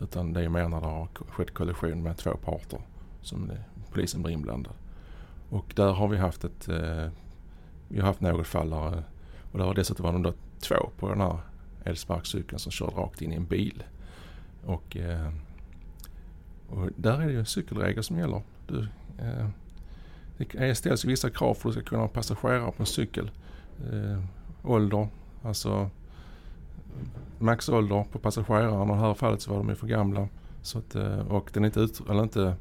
Utan 0.00 0.32
det 0.32 0.44
är 0.44 0.48
mer 0.48 0.68
när 0.68 0.80
det 0.80 0.86
har 0.86 1.08
skett 1.30 1.54
kollision 1.54 2.02
med 2.02 2.16
två 2.16 2.36
parter 2.36 2.80
som 3.22 3.50
polisen 3.92 4.22
blir 4.22 4.32
inblandad. 4.32 4.74
Och 5.50 5.72
där 5.74 5.92
har 5.92 6.08
vi 6.08 6.16
haft 6.16 6.44
ett, 6.44 6.68
vi 7.88 8.00
har 8.00 8.06
haft 8.06 8.20
något 8.20 8.46
fall 8.46 8.70
där, 8.70 9.02
och 9.56 9.60
det 9.60 9.64
har 9.68 9.74
dessutom 9.74 10.06
varit 10.06 10.22
då 10.24 10.32
två 10.60 10.90
på 10.98 11.08
den 11.08 11.20
här 11.20 11.38
elsparkcykeln 11.84 12.58
som 12.58 12.72
körde 12.72 12.96
rakt 12.96 13.22
in 13.22 13.32
i 13.32 13.36
en 13.36 13.46
bil. 13.46 13.84
Och, 14.64 14.96
eh, 14.96 15.32
och 16.68 16.88
där 16.96 17.20
är 17.20 17.26
det 17.26 17.32
ju 17.32 17.44
cykelregler 17.44 18.02
som 18.02 18.18
gäller. 18.18 18.42
Du, 18.66 18.88
eh, 19.18 19.48
det 20.38 20.54
är- 20.54 20.74
ställs 20.74 21.04
vissa 21.04 21.30
krav 21.30 21.54
för 21.54 21.68
att 21.68 21.74
du 21.74 21.80
ska 21.80 21.88
kunna 21.88 22.02
ha 22.02 22.08
passagerare 22.08 22.72
på 22.72 22.82
en 22.82 22.86
cykel. 22.86 23.30
Eh, 23.92 24.22
ålder, 24.62 25.08
alltså 25.42 25.90
maxålder 27.38 28.04
på 28.12 28.18
passagerarna 28.18 28.80
och 28.80 28.86
i 28.88 28.90
det 28.90 28.96
här 29.06 29.14
fallet 29.14 29.42
så 29.42 29.50
var 29.50 29.58
de 29.58 29.68
ju 29.68 29.74
för 29.74 29.86
gamla. 29.86 30.28
Så 30.62 30.78
att, 30.78 30.94
eh, 30.94 31.18
och 31.18 31.50
den 31.52 31.64
är 31.64 31.66
inte, 31.66 31.80
ut, 31.80 32.00
eller 32.10 32.22
inte 32.22 32.54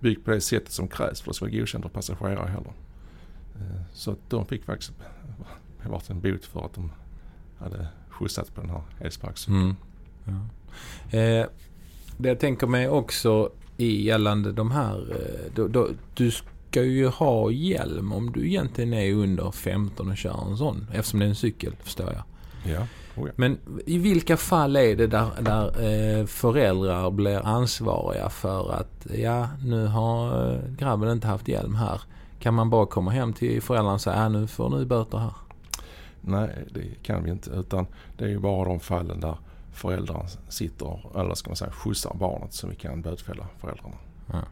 byggd 0.00 0.24
på 0.24 0.30
det 0.30 0.40
sättet 0.40 0.70
som 0.72 0.88
krävs 0.88 1.20
för 1.20 1.30
att 1.30 1.32
det 1.32 1.36
ska 1.36 1.44
vara 1.44 1.54
godkänd 1.58 1.84
av 1.84 1.88
passagerare 1.88 2.48
heller. 2.48 2.72
Eh, 3.60 3.82
så 3.92 4.10
att 4.10 4.18
de 4.28 4.46
fick 4.46 4.64
faktiskt 4.64 4.92
varit 5.90 6.10
en 6.10 6.20
bot 6.20 6.44
för 6.44 6.64
att 6.64 6.74
de 6.74 6.92
hade 7.58 7.86
skjutsat 8.08 8.54
på 8.54 8.60
den 8.60 8.70
här 8.70 8.82
elsparkcykeln. 9.00 9.76
Mm. 10.26 10.46
Ja. 11.10 11.18
Eh, 11.18 11.46
det 12.16 12.28
jag 12.28 12.38
tänker 12.38 12.66
mig 12.66 12.88
också 12.88 13.50
i 13.76 14.06
gällande 14.06 14.52
de 14.52 14.70
här, 14.70 15.06
eh, 15.10 15.52
då, 15.54 15.68
då, 15.68 15.88
du 16.14 16.30
ska 16.30 16.82
ju 16.82 17.08
ha 17.08 17.50
hjälm 17.50 18.12
om 18.12 18.32
du 18.32 18.46
egentligen 18.46 18.94
är 18.94 19.12
under 19.12 19.50
15 19.50 20.10
och 20.10 20.16
kör 20.16 20.50
en 20.50 20.56
sån. 20.56 20.86
Eftersom 20.92 21.20
det 21.20 21.26
är 21.26 21.28
en 21.28 21.34
cykel, 21.34 21.72
förstår 21.82 22.12
jag. 22.12 22.22
Ja. 22.74 22.86
Oh 23.16 23.28
ja. 23.28 23.32
Men 23.36 23.58
i 23.86 23.98
vilka 23.98 24.36
fall 24.36 24.76
är 24.76 24.96
det 24.96 25.06
där, 25.06 25.30
där 25.40 25.66
eh, 26.20 26.26
föräldrar 26.26 27.10
blir 27.10 27.46
ansvariga 27.46 28.28
för 28.28 28.72
att 28.72 29.06
ja, 29.14 29.48
nu 29.64 29.86
har 29.86 30.50
eh, 30.52 30.58
grabben 30.78 31.10
inte 31.10 31.26
haft 31.26 31.48
hjälm 31.48 31.74
här. 31.74 32.00
Kan 32.40 32.54
man 32.54 32.70
bara 32.70 32.86
komma 32.86 33.10
hem 33.10 33.32
till 33.32 33.62
föräldrarna 33.62 33.94
och 33.94 34.00
säga 34.00 34.16
ja, 34.16 34.28
nu 34.28 34.46
får 34.46 34.78
ni 34.78 34.84
böter 34.84 35.18
här? 35.18 35.32
Nej, 36.26 36.64
det 36.70 37.02
kan 37.02 37.24
vi 37.24 37.30
inte. 37.30 37.50
Utan 37.50 37.86
det 38.16 38.24
är 38.24 38.28
ju 38.28 38.38
bara 38.38 38.68
de 38.68 38.80
fallen 38.80 39.20
där 39.20 39.36
föräldrar 39.72 40.26
sitter, 40.48 41.20
eller 41.20 41.34
ska 41.34 41.50
man 41.50 41.56
säga 41.56 41.70
skjutsar 41.70 42.14
barnet 42.14 42.52
som 42.52 42.70
vi 42.70 42.76
kan 42.76 43.02
bötfälla 43.02 43.46
föräldrarna. 43.60 43.96
Ja. 44.32 44.42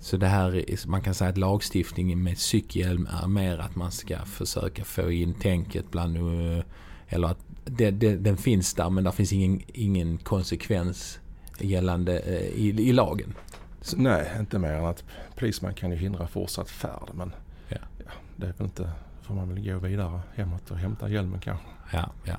Så 0.00 0.16
det 0.16 0.26
här, 0.26 0.56
är, 0.56 0.88
man 0.88 1.02
kan 1.02 1.14
säga 1.14 1.30
att 1.30 1.38
lagstiftningen 1.38 2.22
med 2.22 2.38
cykelhjälm 2.38 3.08
är 3.22 3.26
mer 3.26 3.58
att 3.58 3.76
man 3.76 3.92
ska 3.92 4.18
försöka 4.18 4.84
få 4.84 5.12
in 5.12 5.34
tänket 5.34 5.90
bland, 5.90 6.16
eh, 6.16 6.64
eller 7.08 7.28
att 7.28 7.38
det, 7.64 7.90
det, 7.90 8.16
den 8.16 8.36
finns 8.36 8.74
där 8.74 8.90
men 8.90 9.04
det 9.04 9.12
finns 9.12 9.32
ingen, 9.32 9.62
ingen 9.66 10.18
konsekvens 10.18 11.18
gällande 11.58 12.18
eh, 12.18 12.46
i, 12.46 12.88
i 12.88 12.92
lagen. 12.92 13.34
Så. 13.80 13.96
Nej, 13.96 14.32
inte 14.40 14.58
mer 14.58 14.72
än 14.72 14.84
att 14.84 15.04
polisman 15.36 15.74
kan 15.74 15.90
ju 15.90 15.96
hindra 15.96 16.28
fortsatt 16.28 16.70
färd 16.70 17.08
men 17.14 17.32
Ja. 17.68 17.76
ja, 17.98 18.10
det 18.36 18.46
är 18.46 18.52
väl 18.52 18.66
inte, 18.66 18.90
får 19.28 19.34
man 19.34 19.54
väl 19.54 19.72
gå 19.72 19.78
vidare 19.78 20.20
hemåt 20.34 20.70
och 20.70 20.76
hämta 20.76 21.08
hjälmen 21.08 21.40
kanske. 21.40 21.66
Ja, 21.92 22.10
ja. 22.24 22.36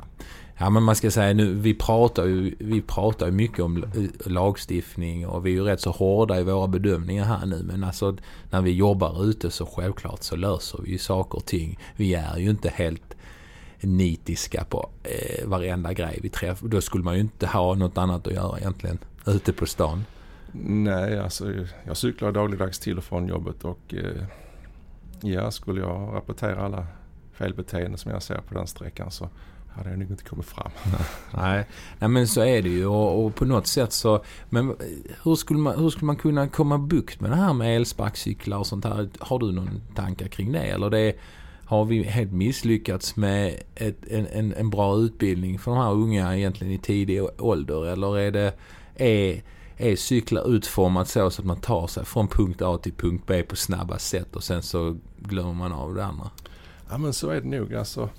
ja 0.57 0.69
men 0.69 0.83
man 0.83 0.95
ska 0.95 1.11
säga 1.11 1.33
nu, 1.33 1.53
vi 1.53 1.73
pratar 1.73 2.25
ju, 2.25 2.55
vi 2.59 2.81
pratar 2.81 3.25
ju 3.25 3.31
mycket 3.31 3.59
om 3.59 3.85
lagstiftning 4.25 5.27
och 5.27 5.45
vi 5.45 5.49
är 5.49 5.53
ju 5.53 5.63
rätt 5.63 5.81
så 5.81 5.91
hårda 5.91 6.39
i 6.39 6.43
våra 6.43 6.67
bedömningar 6.67 7.25
här 7.25 7.45
nu. 7.45 7.63
Men 7.63 7.83
alltså 7.83 8.17
när 8.49 8.61
vi 8.61 8.71
jobbar 8.71 9.23
ute 9.23 9.51
så 9.51 9.65
självklart 9.65 10.23
så 10.23 10.35
löser 10.35 10.79
vi 10.83 10.91
ju 10.91 10.97
saker 10.97 11.37
och 11.37 11.45
ting. 11.45 11.79
Vi 11.95 12.13
är 12.13 12.37
ju 12.37 12.49
inte 12.49 12.69
helt 12.69 13.15
nitiska 13.81 14.63
på 14.63 14.89
eh, 15.03 15.47
varenda 15.47 15.93
grej 15.93 16.19
vi 16.21 16.29
träffar. 16.29 16.67
Då 16.67 16.81
skulle 16.81 17.03
man 17.03 17.15
ju 17.15 17.21
inte 17.21 17.47
ha 17.47 17.75
något 17.75 17.97
annat 17.97 18.27
att 18.27 18.33
göra 18.33 18.57
egentligen 18.57 18.97
ute 19.27 19.53
på 19.53 19.65
stan. 19.65 20.03
Nej, 20.61 21.19
alltså 21.19 21.53
jag 21.83 21.97
cyklar 21.97 22.31
dagligdags 22.31 22.79
till 22.79 22.97
och 22.97 23.03
från 23.03 23.27
jobbet 23.27 23.65
och 23.65 23.93
eh, 23.93 24.23
ja, 25.21 25.51
skulle 25.51 25.81
jag 25.81 26.15
rapportera 26.15 26.65
alla 26.65 26.87
felbeteenden 27.33 27.97
som 27.97 28.11
jag 28.11 28.23
ser 28.23 28.37
på 28.37 28.53
den 28.53 28.67
sträckan 28.67 29.11
så 29.11 29.29
hade 29.69 29.89
jag 29.89 29.99
nog 29.99 30.11
inte 30.11 30.23
kommit 30.23 30.45
fram. 30.45 30.71
Nej, 31.33 31.65
Nej 31.99 32.09
men 32.09 32.27
så 32.27 32.41
är 32.41 32.61
det 32.61 32.69
ju 32.69 32.85
och, 32.85 33.25
och, 33.25 33.35
på 33.35 33.45
något 33.45 33.67
sätt 33.67 33.93
så... 33.93 34.23
Men 34.49 34.75
hur 35.23 35.35
skulle, 35.35 35.59
man, 35.59 35.79
hur 35.79 35.89
skulle 35.89 36.05
man 36.05 36.15
kunna 36.15 36.47
komma 36.47 36.77
bukt 36.77 37.21
med 37.21 37.31
det 37.31 37.35
här 37.35 37.53
med 37.53 37.75
elsparkcyklar 37.75 38.57
och 38.57 38.67
sånt 38.67 38.85
här? 38.85 39.09
Har 39.19 39.39
du 39.39 39.51
någon 39.51 39.81
tankar 39.95 40.27
kring 40.27 40.51
det? 40.51 40.59
Eller 40.59 40.89
det 40.89 41.15
har 41.65 41.85
vi 41.85 42.03
helt 42.03 42.31
misslyckats 42.31 43.15
med 43.15 43.59
ett, 43.75 44.07
en, 44.09 44.27
en, 44.27 44.53
en 44.53 44.69
bra 44.69 44.97
utbildning 44.97 45.59
för 45.59 45.71
de 45.71 45.79
här 45.79 45.91
unga 45.91 46.37
egentligen 46.37 46.73
i 46.73 46.77
tidig 46.77 47.23
ålder? 47.37 47.85
Eller 47.85 48.17
är 48.17 48.31
det... 48.31 48.53
Är, 48.95 49.41
är 49.79 49.95
cyklar 49.95 50.55
utformat 50.55 51.07
så, 51.07 51.29
så 51.29 51.41
att 51.41 51.45
man 51.45 51.59
tar 51.59 51.87
sig 51.87 52.05
från 52.05 52.27
punkt 52.27 52.61
A 52.61 52.77
till 52.77 52.93
punkt 52.93 53.23
B 53.27 53.43
på 53.43 53.55
snabba 53.55 53.97
sätt 53.97 54.35
och 54.35 54.43
sen 54.43 54.63
så 54.63 54.97
glömmer 55.17 55.53
man 55.53 55.71
av 55.71 55.95
det 55.95 56.05
andra? 56.05 56.29
Ja 56.89 56.97
men 56.97 57.13
så 57.13 57.29
är 57.29 57.41
det 57.41 57.47
nog. 57.47 57.73
Alltså, 57.73 58.09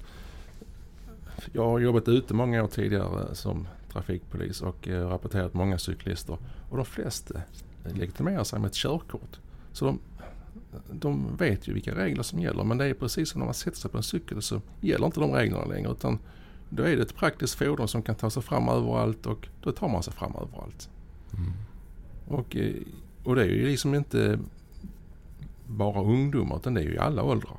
jag 1.52 1.64
har 1.64 1.78
jobbat 1.78 2.08
ute 2.08 2.34
många 2.34 2.62
år 2.62 2.68
tidigare 2.68 3.34
som 3.34 3.68
trafikpolis 3.92 4.62
och 4.62 4.88
eh, 4.88 5.08
rapporterat 5.08 5.54
många 5.54 5.78
cyklister. 5.78 6.38
Och 6.70 6.76
de 6.76 6.86
flesta 6.86 7.40
legitimerar 7.84 8.44
sig 8.44 8.58
med 8.58 8.68
ett 8.68 8.74
körkort. 8.74 9.38
Så 9.72 9.84
de, 9.84 9.98
de 10.92 11.36
vet 11.36 11.68
ju 11.68 11.72
vilka 11.72 11.94
regler 11.94 12.22
som 12.22 12.40
gäller 12.40 12.64
men 12.64 12.78
det 12.78 12.84
är 12.84 12.94
precis 12.94 13.30
som 13.30 13.38
när 13.38 13.46
man 13.46 13.54
sätter 13.54 13.78
sig 13.78 13.90
på 13.90 13.96
en 13.96 14.02
cykel 14.02 14.42
så 14.42 14.60
gäller 14.80 15.06
inte 15.06 15.20
de 15.20 15.32
reglerna 15.32 15.64
längre 15.64 15.92
utan 15.92 16.18
då 16.68 16.82
är 16.82 16.96
det 16.96 17.02
ett 17.02 17.16
praktiskt 17.16 17.54
fordon 17.54 17.88
som 17.88 18.02
kan 18.02 18.14
ta 18.14 18.30
sig 18.30 18.42
fram 18.42 18.68
överallt 18.68 19.26
och 19.26 19.48
då 19.62 19.72
tar 19.72 19.88
man 19.88 20.02
sig 20.02 20.12
fram 20.12 20.34
överallt. 20.36 20.88
Mm. 21.34 21.52
Och, 22.26 22.56
eh, 22.56 22.74
och 23.24 23.36
det 23.36 23.42
är 23.42 23.48
ju 23.48 23.66
liksom 23.66 23.94
inte 23.94 24.38
bara 25.66 26.02
ungdomar 26.02 26.56
utan 26.56 26.74
det 26.74 26.80
är 26.80 26.84
ju 26.84 26.94
i 26.94 26.98
alla 26.98 27.22
åldrar. 27.22 27.56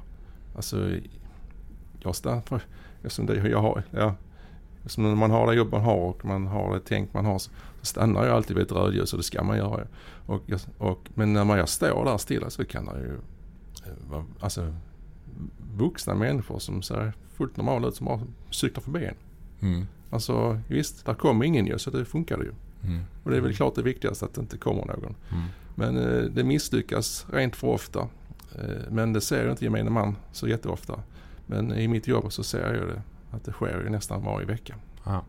Alltså, 0.56 0.92
jag 2.00 2.16
stannar, 2.16 2.44
eftersom 3.04 3.26
det 3.26 3.50
jag 3.50 3.62
har, 3.62 3.84
ja, 3.92 4.16
eftersom 4.80 5.04
när 5.04 5.16
man 5.16 5.32
har 5.32 5.48
det 5.48 5.54
jobb 5.54 5.72
man 5.72 5.82
har 5.82 5.98
och 5.98 6.26
man 6.26 6.48
har 6.48 6.74
det 6.74 6.82
tänk 6.86 7.14
man 7.14 7.26
har 7.26 7.40
så, 7.40 7.52
så 7.80 7.86
stannar 7.86 8.26
jag 8.26 8.36
alltid 8.36 8.56
vid 8.56 8.66
ett 8.66 8.72
rödljus 8.72 9.14
och 9.14 9.20
det 9.20 9.24
ska 9.24 9.44
man 9.44 9.58
göra. 9.58 9.88
Och, 10.26 10.42
och, 10.78 11.00
men 11.14 11.34
när 11.34 11.46
man 11.46 11.58
jag 11.58 11.70
står 11.70 12.06
där 12.06 12.18
stilla 12.18 12.50
så 12.50 12.66
kan 12.66 12.86
det 12.86 13.00
ju 13.00 13.18
vara 14.10 14.26
alltså, 14.40 14.74
vuxna 15.74 16.16
människor 16.16 16.60
som 16.60 16.82
ser 16.82 17.14
fullt 17.34 17.58
normala 17.58 17.88
ut 17.88 17.96
som 17.96 18.06
bara 18.06 18.22
cyklar 18.50 18.82
förbi 18.82 19.06
en. 19.06 19.16
Mm. 19.62 19.88
Alltså 20.10 20.60
visst, 20.68 21.06
där 21.06 21.14
kommer 21.14 21.46
ingen 21.46 21.68
ju 21.68 21.80
så 21.80 21.90
det 21.90 22.06
funkar 22.06 22.38
det 22.38 22.44
ju. 22.44 22.54
Mm. 22.84 23.02
Och 23.24 23.32
det 23.32 23.38
är 23.38 23.42
väl 23.42 23.56
klart 23.56 23.76
det 23.76 23.82
viktigaste 23.82 24.26
att 24.26 24.34
det 24.34 24.42
inte 24.42 24.58
kommer 24.58 24.86
någon. 24.86 25.16
Mm. 25.32 25.44
Men 25.76 25.98
eh, 25.98 26.24
det 26.24 26.44
misslyckas 26.44 27.26
rent 27.34 27.56
för 27.56 27.68
ofta. 27.68 28.00
Eh, 28.56 28.92
men 28.92 29.14
det 29.14 29.22
ser 29.22 29.44
ju 29.46 29.52
inte 29.52 29.66
gemene 29.66 29.90
man 29.90 30.16
så 30.32 30.48
jätteofta. 30.48 31.00
Men 31.46 31.74
i 31.74 31.88
mitt 31.88 32.08
jobb 32.08 32.34
så 32.34 32.44
ser 32.44 32.74
jag 32.74 32.88
det 32.88 33.02
att 33.32 33.46
det 33.46 33.52
sker 33.52 33.84
ju 33.84 33.90
nästan 33.90 34.24
varje 34.24 34.46
vecka. 34.46 34.76
Ja. 35.04 35.24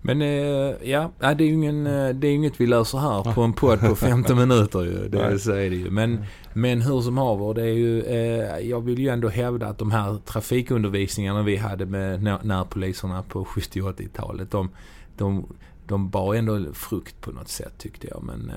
Men 0.00 0.22
eh, 0.22 0.90
ja, 0.90 1.10
det 1.18 1.44
är 1.44 1.48
ju 1.48 1.54
ingen, 1.54 1.86
eh, 1.86 2.08
det 2.08 2.28
är 2.28 2.34
inget 2.34 2.60
vi 2.60 2.66
löser 2.66 2.98
här 2.98 3.34
på 3.34 3.42
en 3.42 3.52
podd 3.52 3.80
på 3.80 3.94
15 3.94 4.38
minuter 4.48 4.82
ju. 4.82 5.08
Det, 5.08 5.38
så 5.38 5.52
är 5.52 5.70
det 5.70 5.76
ju. 5.76 5.90
Men, 5.90 6.24
men 6.52 6.82
hur 6.82 7.00
som 7.00 7.18
haver, 7.18 7.54
det 7.54 7.62
är 7.62 7.74
ju, 7.74 8.02
eh, 8.02 8.58
jag 8.58 8.80
vill 8.80 8.98
ju 8.98 9.08
ändå 9.08 9.28
hävda 9.28 9.66
att 9.66 9.78
de 9.78 9.90
här 9.90 10.18
trafikundervisningarna 10.24 11.42
vi 11.42 11.56
hade 11.56 11.86
med 11.86 12.22
närpoliserna 12.42 13.22
på 13.22 13.44
70 13.44 13.80
80-talet, 13.80 14.50
de, 14.50 14.70
de, 15.16 15.46
de 15.88 16.10
bar 16.10 16.34
ändå 16.34 16.72
frukt 16.72 17.20
på 17.20 17.30
något 17.30 17.48
sätt 17.48 17.72
tyckte 17.78 18.08
jag. 18.08 18.22
Men 18.22 18.52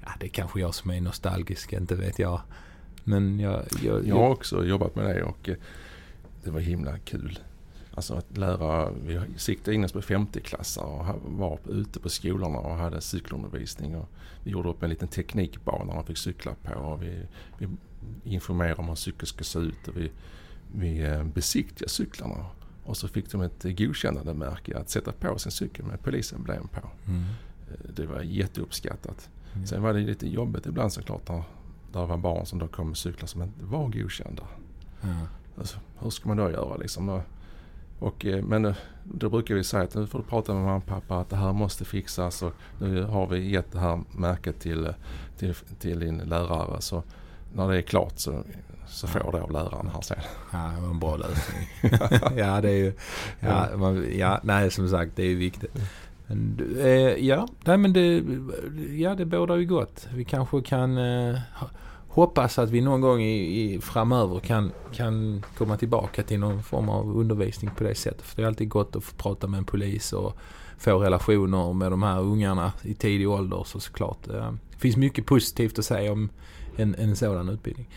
ja, 0.00 0.10
det 0.20 0.26
är 0.26 0.30
kanske 0.30 0.60
jag 0.60 0.74
som 0.74 0.90
är 0.90 1.00
nostalgisk, 1.00 1.72
inte 1.72 1.94
vet 1.94 2.18
jag. 2.18 2.40
Men 3.04 3.40
jag... 3.40 3.64
Jag, 3.82 4.06
jag 4.06 4.16
har 4.16 4.28
också 4.28 4.64
jobbat 4.64 4.96
med 4.96 5.04
det 5.04 5.22
och 5.22 5.50
det 6.44 6.50
var 6.50 6.60
himla 6.60 6.98
kul. 6.98 7.38
Alltså 7.94 8.14
att 8.14 8.36
lära, 8.36 8.90
vi 8.90 9.20
siktade 9.36 9.74
in 9.74 9.84
oss 9.84 9.92
på 9.92 10.00
50-klassare 10.00 10.84
och 10.86 11.32
var 11.32 11.58
ute 11.68 12.00
på 12.00 12.08
skolorna 12.08 12.58
och 12.58 12.76
hade 12.76 13.00
cykelundervisning. 13.00 13.96
Och 13.96 14.08
vi 14.44 14.50
gjorde 14.50 14.68
upp 14.68 14.82
en 14.82 14.90
liten 14.90 15.08
teknikbana 15.08 15.94
de 15.94 16.04
fick 16.04 16.18
cykla 16.18 16.54
på 16.62 16.74
och 16.74 17.02
vi, 17.02 17.22
vi 17.58 17.68
informerade 18.24 18.74
om 18.74 18.88
hur 18.88 18.94
cykeln 18.94 19.26
ska 19.26 19.44
se 19.44 19.58
ut 19.58 19.88
och 19.88 19.96
vi, 19.96 20.10
vi 20.74 21.22
besiktigade 21.34 21.88
cyklarna. 21.88 22.46
Och 22.90 22.96
så 22.96 23.08
fick 23.08 23.30
de 23.30 23.40
ett 23.40 23.62
godkännandemärke 23.78 24.78
att 24.78 24.90
sätta 24.90 25.12
på 25.12 25.38
sin 25.38 25.52
cykel 25.52 25.84
med 25.84 26.02
polisemblem 26.02 26.68
på. 26.68 26.80
Mm. 27.06 27.24
Det 27.96 28.06
var 28.06 28.20
jätteuppskattat. 28.20 29.30
Mm. 29.54 29.66
Sen 29.66 29.82
var 29.82 29.94
det 29.94 30.00
lite 30.00 30.28
jobbigt 30.28 30.66
ibland 30.66 30.92
såklart 30.92 31.28
när 31.28 31.44
det 31.92 32.06
var 32.06 32.16
barn 32.16 32.46
som 32.46 32.58
då 32.58 32.68
kom 32.68 32.88
med 32.88 32.96
cyklar 32.96 33.26
som 33.26 33.42
inte 33.42 33.64
var 33.64 33.88
godkända. 33.88 34.42
Ja. 35.00 35.08
Alltså, 35.58 35.78
hur 35.98 36.10
ska 36.10 36.28
man 36.28 36.36
då 36.36 36.50
göra 36.50 36.76
liksom? 36.76 37.22
Och, 37.98 38.26
men 38.42 38.74
då 39.04 39.30
brukar 39.30 39.54
vi 39.54 39.64
säga 39.64 39.82
att 39.82 39.94
nu 39.94 40.06
får 40.06 40.18
du 40.18 40.24
prata 40.24 40.54
med 40.54 40.62
mamma 40.62 40.76
och 40.76 40.86
pappa 40.86 41.20
att 41.20 41.30
det 41.30 41.36
här 41.36 41.52
måste 41.52 41.84
fixas 41.84 42.42
och 42.42 42.54
nu 42.80 43.02
har 43.02 43.26
vi 43.26 43.50
gett 43.50 43.72
det 43.72 43.78
här 43.78 44.00
märket 44.16 44.60
till, 44.60 44.94
till, 45.38 45.54
till 45.54 46.00
din 46.00 46.18
lärare. 46.18 46.80
Så 46.80 47.02
när 47.52 47.68
det 47.68 47.76
är 47.76 47.82
klart 47.82 48.12
så, 48.16 48.44
så 48.88 49.06
får 49.06 49.32
det 49.32 49.42
av 49.42 49.52
läraren 49.52 49.90
här 49.94 50.00
sen. 50.00 50.18
Ja, 50.52 50.72
det 50.76 50.82
var 50.82 50.90
en 50.90 50.98
bra 50.98 51.16
lösning. 51.16 51.68
ja, 52.38 52.60
det 52.60 52.70
är 52.70 52.76
ju... 52.76 52.92
Ja, 53.40 53.66
man, 53.76 54.06
ja, 54.18 54.40
nej 54.42 54.70
som 54.70 54.88
sagt 54.88 55.12
det 55.16 55.22
är 55.22 55.28
ju 55.28 55.36
viktigt. 55.36 55.72
Men, 56.26 56.76
eh, 56.80 57.26
ja, 57.26 57.48
nej, 57.64 57.76
men 57.76 57.92
det, 57.92 58.24
ja, 58.96 59.14
det 59.14 59.24
bådar 59.24 59.56
ju 59.56 59.66
gott. 59.66 60.08
Vi 60.14 60.24
kanske 60.24 60.62
kan 60.62 60.98
eh, 60.98 61.38
hoppas 62.08 62.58
att 62.58 62.70
vi 62.70 62.80
någon 62.80 63.00
gång 63.00 63.20
i, 63.20 63.62
i, 63.62 63.80
framöver 63.80 64.40
kan, 64.40 64.72
kan 64.92 65.44
komma 65.58 65.76
tillbaka 65.76 66.22
till 66.22 66.40
någon 66.40 66.62
form 66.62 66.88
av 66.88 67.16
undervisning 67.16 67.70
på 67.76 67.84
det 67.84 67.94
sättet. 67.94 68.22
För 68.22 68.36
det 68.36 68.42
är 68.42 68.46
alltid 68.46 68.68
gott 68.68 68.96
att 68.96 69.04
få 69.04 69.16
prata 69.16 69.46
med 69.46 69.58
en 69.58 69.64
polis 69.64 70.12
och 70.12 70.36
få 70.78 70.98
relationer 70.98 71.72
med 71.72 71.92
de 71.92 72.02
här 72.02 72.20
ungarna 72.20 72.72
i 72.82 72.94
tidig 72.94 73.28
ålder. 73.28 73.62
Så 73.66 73.80
såklart. 73.80 74.28
Eh, 74.28 74.52
finns 74.80 74.96
mycket 74.96 75.26
positivt 75.26 75.78
att 75.78 75.84
säga 75.84 76.12
om 76.12 76.28
en, 76.76 76.94
en 76.94 77.16
sådan 77.16 77.48
utbildning. 77.48 77.88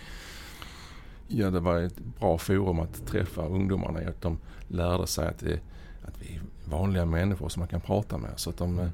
Ja, 1.27 1.49
det 1.49 1.59
var 1.59 1.79
ett 1.81 1.99
bra 2.19 2.37
forum 2.37 2.79
att 2.79 3.05
träffa 3.07 3.45
ungdomarna 3.47 4.03
i 4.03 4.05
att 4.05 4.21
de 4.21 4.37
lärde 4.67 5.07
sig 5.07 5.27
att 5.27 5.39
det, 5.39 5.59
att 6.05 6.21
vi 6.21 6.35
är 6.35 6.41
vanliga 6.69 7.05
människor 7.05 7.49
som 7.49 7.59
man 7.61 7.67
kan 7.67 7.81
prata 7.81 8.17
med. 8.17 8.31
Så 8.35 8.49
att 8.49 8.57
de, 8.57 8.79
eh, 8.79 8.87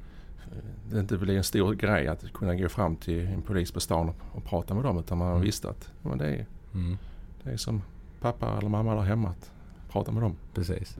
det 0.90 1.00
inte 1.00 1.16
blir 1.16 1.36
en 1.36 1.44
stor 1.44 1.74
grej 1.74 2.08
att 2.08 2.32
kunna 2.32 2.54
gå 2.54 2.68
fram 2.68 2.96
till 2.96 3.26
en 3.26 3.42
polis 3.42 3.72
på 3.72 3.80
stan 3.80 4.08
och, 4.08 4.14
och 4.32 4.44
prata 4.44 4.74
med 4.74 4.84
dem. 4.84 4.98
Utan 4.98 5.18
man 5.18 5.30
Mm. 5.30 5.42
visste 5.42 5.68
att 5.70 5.90
men 6.02 6.18
det, 6.18 6.26
är, 6.26 6.46
Mm. 6.74 6.98
det 7.42 7.50
är 7.50 7.56
som 7.56 7.82
pappa 8.20 8.58
eller 8.58 8.68
mamma 8.68 8.94
där 8.94 9.02
hemma 9.02 9.28
att 9.28 9.50
prata 9.92 10.12
med 10.12 10.22
dem. 10.22 10.36
Precis. 10.54 10.98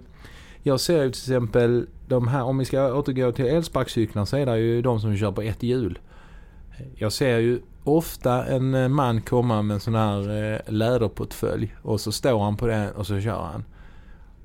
Jag 0.63 0.81
ser 0.81 1.03
ju 1.03 1.11
till 1.11 1.21
exempel 1.21 1.87
de 2.09 2.29
här, 2.29 2.43
om 2.43 2.59
vi 2.59 2.65
ska 2.65 2.95
återgå 2.95 3.33
till 3.33 3.45
elsparkcyklarna 3.47 4.27
så 4.27 4.37
är 4.37 4.47
det 4.47 4.59
ju 4.59 4.83
de 4.83 5.01
som 5.01 5.17
kör 5.17 5.33
på 5.33 5.43
ett 5.43 5.63
hjul. 5.63 5.99
Jag 6.95 7.13
ser 7.13 7.39
ju 7.39 7.61
ofta 7.85 8.47
en 8.47 8.75
eh, 8.75 8.89
man 8.89 9.21
komma 9.21 9.63
med 9.63 9.75
en 9.75 9.81
sån 9.81 9.95
här 9.95 10.53
eh, 10.53 10.73
läderportfölj 10.73 11.75
och 11.83 12.01
så 12.01 12.13
står 12.13 12.41
han 12.41 12.57
på 12.57 12.67
den 12.67 12.93
och 12.93 13.07
så 13.07 13.21
kör 13.21 13.43
han. 13.43 13.65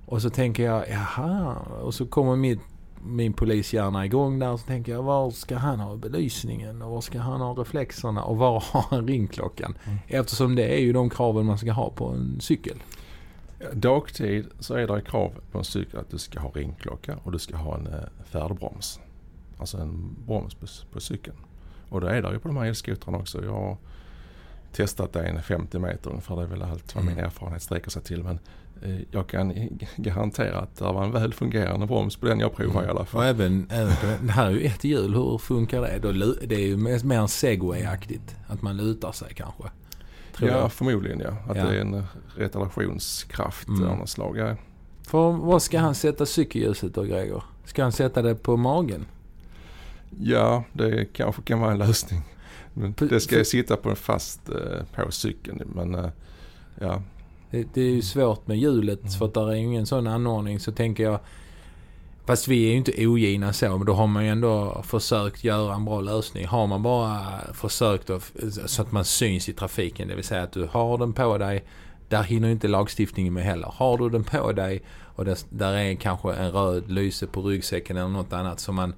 Och 0.06 0.22
så 0.22 0.30
tänker 0.30 0.63
jag, 0.63 0.89
jaha, 0.89 1.56
och 1.82 1.94
så 1.94 2.06
kommer 2.06 2.36
mitt, 2.36 2.60
min 3.06 3.34
polishjärna 3.34 4.06
igång 4.06 4.39
där 4.39 4.51
och 4.51 4.60
så 4.60 4.65
tänker 4.65 4.92
jag, 4.92 5.04
var 5.04 5.32
ska 5.32 5.58
han 5.58 5.80
ha 5.80 5.96
belysningen 5.96 6.82
och 6.82 6.92
var 6.92 7.01
ska 7.01 7.20
han 7.20 7.42
ha 7.42 7.54
reflexerna 7.54 8.24
och 8.24 8.38
var 8.38 8.63
har 8.72 8.86
han 8.89 9.08
ringklockan? 9.08 9.77
Mm. 9.86 9.98
Eftersom 10.08 10.56
det 10.56 10.75
är 10.77 10.80
ju 10.80 10.94
de 10.94 11.10
kraven 11.10 11.46
man 11.46 11.58
ska 11.58 11.72
ha 11.72 11.89
på 11.89 12.08
en 12.08 12.42
cykel. 12.42 12.77
Dagtid 13.74 14.48
så 14.60 14.74
är 14.74 14.88
det 14.88 15.01
krav 15.01 15.32
på 15.51 15.58
en 15.58 15.63
cykel 15.63 16.00
att 16.00 16.10
du 16.10 16.18
ska 16.18 16.39
ha 16.39 16.50
ringklocka 16.50 17.18
och 17.24 17.32
du 17.32 17.39
ska 17.39 17.58
ha 17.58 17.77
en 17.77 17.88
eh, 17.88 18.00
färdbroms. 18.25 19.00
Alltså 19.58 19.77
en 19.77 20.15
broms 20.27 20.56
på, 20.56 20.65
på 20.94 21.00
cykeln. 21.00 21.38
Och 21.96 22.02
det 22.02 22.10
är 22.18 22.22
det 22.22 22.32
ju 22.32 22.40
på 22.40 22.48
de 22.48 22.58
här 22.58 22.66
elskotrarna 22.66 23.18
också. 23.18 23.44
Jag 23.46 23.52
har 23.52 23.78
testat 24.74 25.14
det 25.14 25.24
en 25.24 25.42
50 25.44 25.80
meter 25.80 26.10
ungefär. 26.10 26.36
Det 26.36 26.42
är 26.42 26.46
väl 26.48 26.62
allt 26.62 26.96
vad 26.96 27.04
min 27.04 27.14
Mm. 27.14 27.25
erfarenhet 27.25 27.62
sträcker 27.62 27.90
sig 27.92 28.02
till. 28.02 28.24
Men 28.24 28.40
eh, 28.84 29.00
jag 29.12 29.28
kan 29.28 29.54
garantera 29.96 30.60
att 30.60 30.75
det 30.75 30.84
var 30.84 31.04
en 31.04 31.12
väl 31.12 31.34
fungerande 31.34 31.86
broms 31.86 32.16
på 32.16 32.25
den 32.25 32.40
jag 32.40 32.56
provade 32.56 32.88
i 32.88 32.90
alla 32.90 33.00
Och 33.02 33.08
fall. 33.08 33.24
även, 33.25 33.68
även 33.72 33.94
den, 34.02 34.28
det 34.28 34.32
här 34.34 34.46
är 34.46 34.52
ju 34.52 34.62
ett 34.66 34.84
hjul. 34.84 35.14
Hur 35.16 35.38
funkar 35.38 35.82
det? 35.82 36.00
Då, 36.02 36.12
det 36.48 36.56
är 36.56 36.68
ju 36.68 36.78
mer, 36.78 37.14
en 37.14 37.28
segway-aktigt. 37.28 38.36
Att 38.48 38.62
man 38.62 38.78
lutar 38.78 39.12
sig 39.12 39.34
kanske. 39.36 39.64
Tror 40.36 40.50
Ja, 40.50 40.58
jag. 40.58 40.72
förmodligen 40.72 41.20
ja. 41.20 41.52
Att 41.52 41.58
Ja. 41.58 41.64
det 41.66 41.78
är 41.78 41.82
en 41.82 41.94
eh, 41.94 42.04
retardationskraft 42.36 43.68
Mm. 43.68 43.90
av 43.90 43.98
något 43.98 44.10
slag. 44.10 44.38
Ja. 44.38 44.56
För 45.08 45.32
vad 45.32 45.62
ska 45.62 45.80
han 45.80 45.96
sätta 45.96 46.25
cykelljuset 46.25 46.94
då 46.96 47.04
Gregor? 47.04 47.44
Ska 47.66 47.84
han 47.84 47.92
sätta 47.92 48.22
det 48.22 48.36
på 48.36 48.58
magen? 48.58 49.06
Ja, 50.19 50.63
det 50.74 51.05
kanske 51.13 51.41
kan 51.41 51.59
vara 51.59 51.71
en 51.71 51.77
lösning. 51.77 52.21
Det 52.97 53.19
ska 53.19 53.35
för- 53.35 53.43
sitta 53.43 53.77
på 53.77 53.89
en 53.89 53.95
fast 53.95 54.50
eh, 54.50 55.03
på 55.05 55.12
cykeln. 55.12 55.62
Men 55.75 55.95
eh, 55.95 56.09
ja, 56.79 57.01
Det, 57.51 57.77
är 57.77 57.81
ju 57.91 58.01
svårt 58.01 58.47
med 58.47 58.57
hjulet 58.57 59.00
Mm. 59.00 59.12
för 59.12 59.25
att 59.25 59.33
där 59.33 59.50
är 59.51 59.55
ju 59.55 59.62
ingen 59.63 59.85
sån 59.85 60.07
anordning. 60.07 60.59
Så 60.59 60.71
tänker 60.71 61.03
jag, 61.03 61.19
fast 62.25 62.47
vi 62.47 62.65
är 62.65 62.69
ju 62.71 62.77
inte 62.77 63.07
ogina 63.07 63.53
så, 63.53 63.77
men 63.77 63.85
då 63.85 63.93
har 63.93 64.07
man 64.07 64.24
ju 64.24 64.29
ändå 64.29 64.81
försökt 64.85 65.43
göra 65.43 65.74
en 65.75 65.85
bra 65.85 66.01
lösning. 66.01 66.45
Har 66.47 66.67
man 66.67 66.83
bara 66.83 67.21
försökt 67.53 68.09
att, 68.09 68.31
så 68.65 68.81
att 68.81 68.91
man 68.91 69.05
syns 69.05 69.50
i 69.50 69.53
trafiken, 69.53 70.07
det 70.07 70.15
vill 70.15 70.24
säga 70.24 70.43
att 70.43 70.51
du 70.51 70.67
har 70.71 70.97
den 70.97 71.13
på 71.13 71.38
dig. 71.38 71.63
Där 72.09 72.24
hinner 72.24 72.47
ju 72.47 72.51
inte 72.51 72.67
lagstiftningen 72.67 73.33
med 73.33 73.43
heller. 73.43 73.67
Har 73.74 73.97
du 73.97 74.09
den 74.09 74.24
på 74.24 74.51
dig 74.51 74.81
och 75.15 75.25
det, 75.25 75.45
där 75.50 75.74
är 75.74 75.95
kanske 75.95 76.33
en 76.33 76.51
röd 76.51 76.91
lyse 76.91 77.27
på 77.27 77.41
ryggsäcken 77.41 77.98
eller 77.98 78.09
något 78.09 78.33
annat 78.33 78.59
som 78.59 78.75
man 78.75 78.94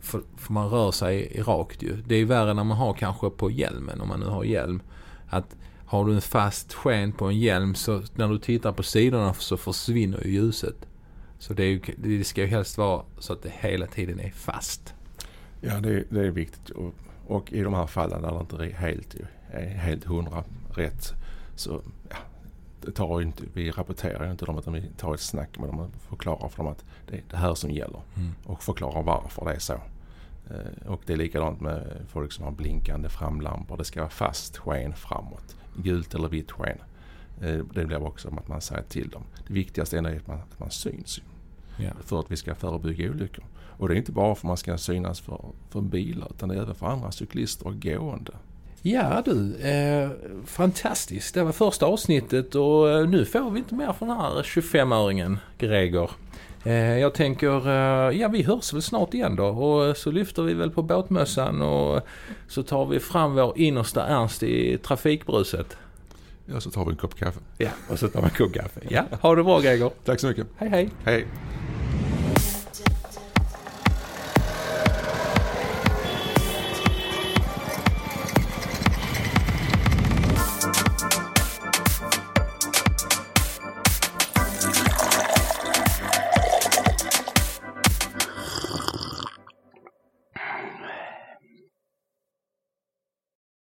för, 0.00 0.22
för 0.36 0.52
man 0.52 0.68
rör 0.68 0.90
sig 0.90 1.42
rakt 1.46 1.82
ju. 1.82 1.96
Det 2.06 2.14
är 2.14 2.18
ju 2.18 2.24
värre 2.24 2.54
när 2.54 2.64
man 2.64 2.76
har 2.76 2.94
kanske 2.94 3.30
på 3.30 3.50
hjälmen, 3.50 4.00
om 4.00 4.08
man 4.08 4.20
nu 4.20 4.26
har 4.26 4.44
hjälm. 4.44 4.82
Att 5.28 5.56
har 5.86 6.04
du 6.04 6.14
en 6.14 6.20
fast 6.20 6.74
sken 6.74 7.12
på 7.12 7.26
en 7.26 7.38
hjälm 7.38 7.74
så 7.74 8.02
när 8.14 8.28
du 8.28 8.38
tittar 8.38 8.72
på 8.72 8.82
sidorna 8.82 9.34
så 9.34 9.56
försvinner 9.56 10.24
ju 10.24 10.32
ljuset. 10.32 10.86
Så 11.38 11.54
det, 11.54 11.64
är 11.64 11.68
ju, 11.68 11.80
det 11.96 12.24
ska 12.24 12.40
ju 12.40 12.46
helst 12.46 12.78
vara 12.78 13.02
så 13.18 13.32
att 13.32 13.42
det 13.42 13.52
hela 13.60 13.86
tiden 13.86 14.20
är 14.20 14.30
fast. 14.30 14.94
ja 15.60 15.80
det, 15.80 16.04
det 16.10 16.20
är 16.20 16.30
viktigt. 16.30 16.70
Och, 16.70 16.94
och 17.26 17.52
i 17.52 17.60
de 17.60 17.74
här 17.74 17.86
fallen 17.86 18.22
där 18.22 18.32
det 18.32 18.40
inte 18.40 18.56
är 18.56 18.80
helt, 18.80 19.16
är 19.50 19.68
helt 19.68 20.04
hundra 20.04 20.44
rätt 20.74 21.12
så 21.56 21.82
tar 22.94 23.20
inte, 23.22 23.42
vi 23.52 23.70
rapporterar 23.70 24.30
inte 24.30 24.44
dem 24.44 24.58
utan 24.58 24.72
vi 24.72 24.82
tar 24.96 25.14
ett 25.14 25.20
snack 25.20 25.58
med 25.58 25.68
dem 25.68 25.78
och 25.80 25.90
förklarar 26.08 26.48
för 26.48 26.56
dem 26.62 26.72
att 26.72 26.84
det 27.06 27.16
är 27.16 27.22
det 27.30 27.36
här 27.36 27.54
som 27.54 27.70
gäller. 27.70 28.00
Mm. 28.16 28.32
och 28.44 28.62
förklarar 28.62 29.02
varför 29.02 29.44
det 29.44 29.52
är 29.54 29.58
så. 29.58 29.72
Eh, 30.50 30.86
Och 30.92 31.02
det 31.06 31.12
är 31.12 31.16
likadant 31.16 31.60
med 31.60 31.96
folk 32.08 32.32
som 32.32 32.44
har 32.44 32.52
blinkande 32.52 33.08
framlampor. 33.08 33.76
Det 33.76 33.84
ska 33.84 34.00
vara 34.00 34.10
fast 34.10 34.56
sken 34.56 34.94
framåt. 34.94 35.56
Gult 35.76 36.14
eller 36.14 36.28
vitt 36.28 36.50
sken. 36.52 36.78
Eh, 37.42 37.58
Det 37.74 37.86
blir 37.86 38.02
också 38.02 38.28
att 38.28 38.48
man 38.48 38.60
säger 38.60 38.82
till 38.82 39.08
dem. 39.08 39.22
Det 39.46 39.52
viktigaste 39.52 39.98
är 39.98 40.16
att 40.16 40.26
man, 40.26 40.36
att 40.38 40.58
man 40.60 40.70
syns 40.70 41.20
Ja. 41.78 41.90
för 42.00 42.20
att 42.20 42.30
vi 42.30 42.36
ska 42.36 42.54
förebygga 42.54 43.10
olyckor. 43.10 43.44
Och 43.78 43.88
det 43.88 43.94
är 43.94 43.96
inte 43.96 44.12
bara 44.12 44.34
för 44.34 44.40
att 44.40 44.48
man 44.48 44.56
ska 44.56 44.78
synas 44.78 45.20
för, 45.20 45.44
för 45.70 45.80
bilar 45.80 46.28
utan 46.30 46.48
det 46.48 46.54
är 46.54 46.62
även 46.62 46.74
för 46.74 46.86
andra 46.86 47.12
cyklister 47.12 47.66
och 47.66 47.82
gående. 47.82 48.32
Ja 48.88 49.22
du, 49.24 49.56
eh, 49.56 50.10
fantastiskt. 50.46 51.34
Det 51.34 51.44
var 51.44 51.52
första 51.52 51.86
avsnittet 51.86 52.54
och 52.54 52.90
eh, 52.90 53.08
nu 53.08 53.24
får 53.24 53.50
vi 53.50 53.58
inte 53.58 53.74
mer 53.74 53.92
från 53.92 54.08
den 54.08 54.18
här 54.18 54.42
25-öringen 54.42 55.38
Gregor. 55.58 56.10
Eh, 56.64 56.98
jag 56.98 57.14
tänker, 57.14 57.68
eh, 57.68 58.20
ja 58.20 58.28
vi 58.28 58.42
hörs 58.42 58.72
väl 58.72 58.82
snart 58.82 59.14
igen 59.14 59.36
då 59.36 59.46
och 59.46 59.96
så 59.96 60.10
lyfter 60.10 60.42
vi 60.42 60.54
väl 60.54 60.70
på 60.70 60.82
båtmössan 60.82 61.62
och 61.62 62.00
så 62.48 62.62
tar 62.62 62.86
vi 62.86 63.00
fram 63.00 63.34
vår 63.34 63.58
innersta 63.58 64.06
Ernst 64.06 64.42
i 64.42 64.78
trafikbruset. 64.78 65.76
Ja, 66.44 66.60
så 66.60 66.70
tar 66.70 66.84
vi 66.84 66.90
en 66.90 66.96
kopp 66.96 67.14
kaffe. 67.14 67.40
Ja, 67.58 67.70
och 67.88 67.98
så 67.98 68.08
tar 68.08 68.20
vi 68.20 68.24
en 68.24 68.30
kopp 68.30 68.54
kaffe. 68.54 68.80
Ja, 68.88 69.04
ha 69.20 69.34
det 69.34 69.44
bra 69.44 69.60
Gregor. 69.60 69.92
Tack 70.04 70.20
så 70.20 70.26
mycket. 70.26 70.46
Hej 70.56 70.68
hej. 70.68 70.90
Hej! 71.04 71.26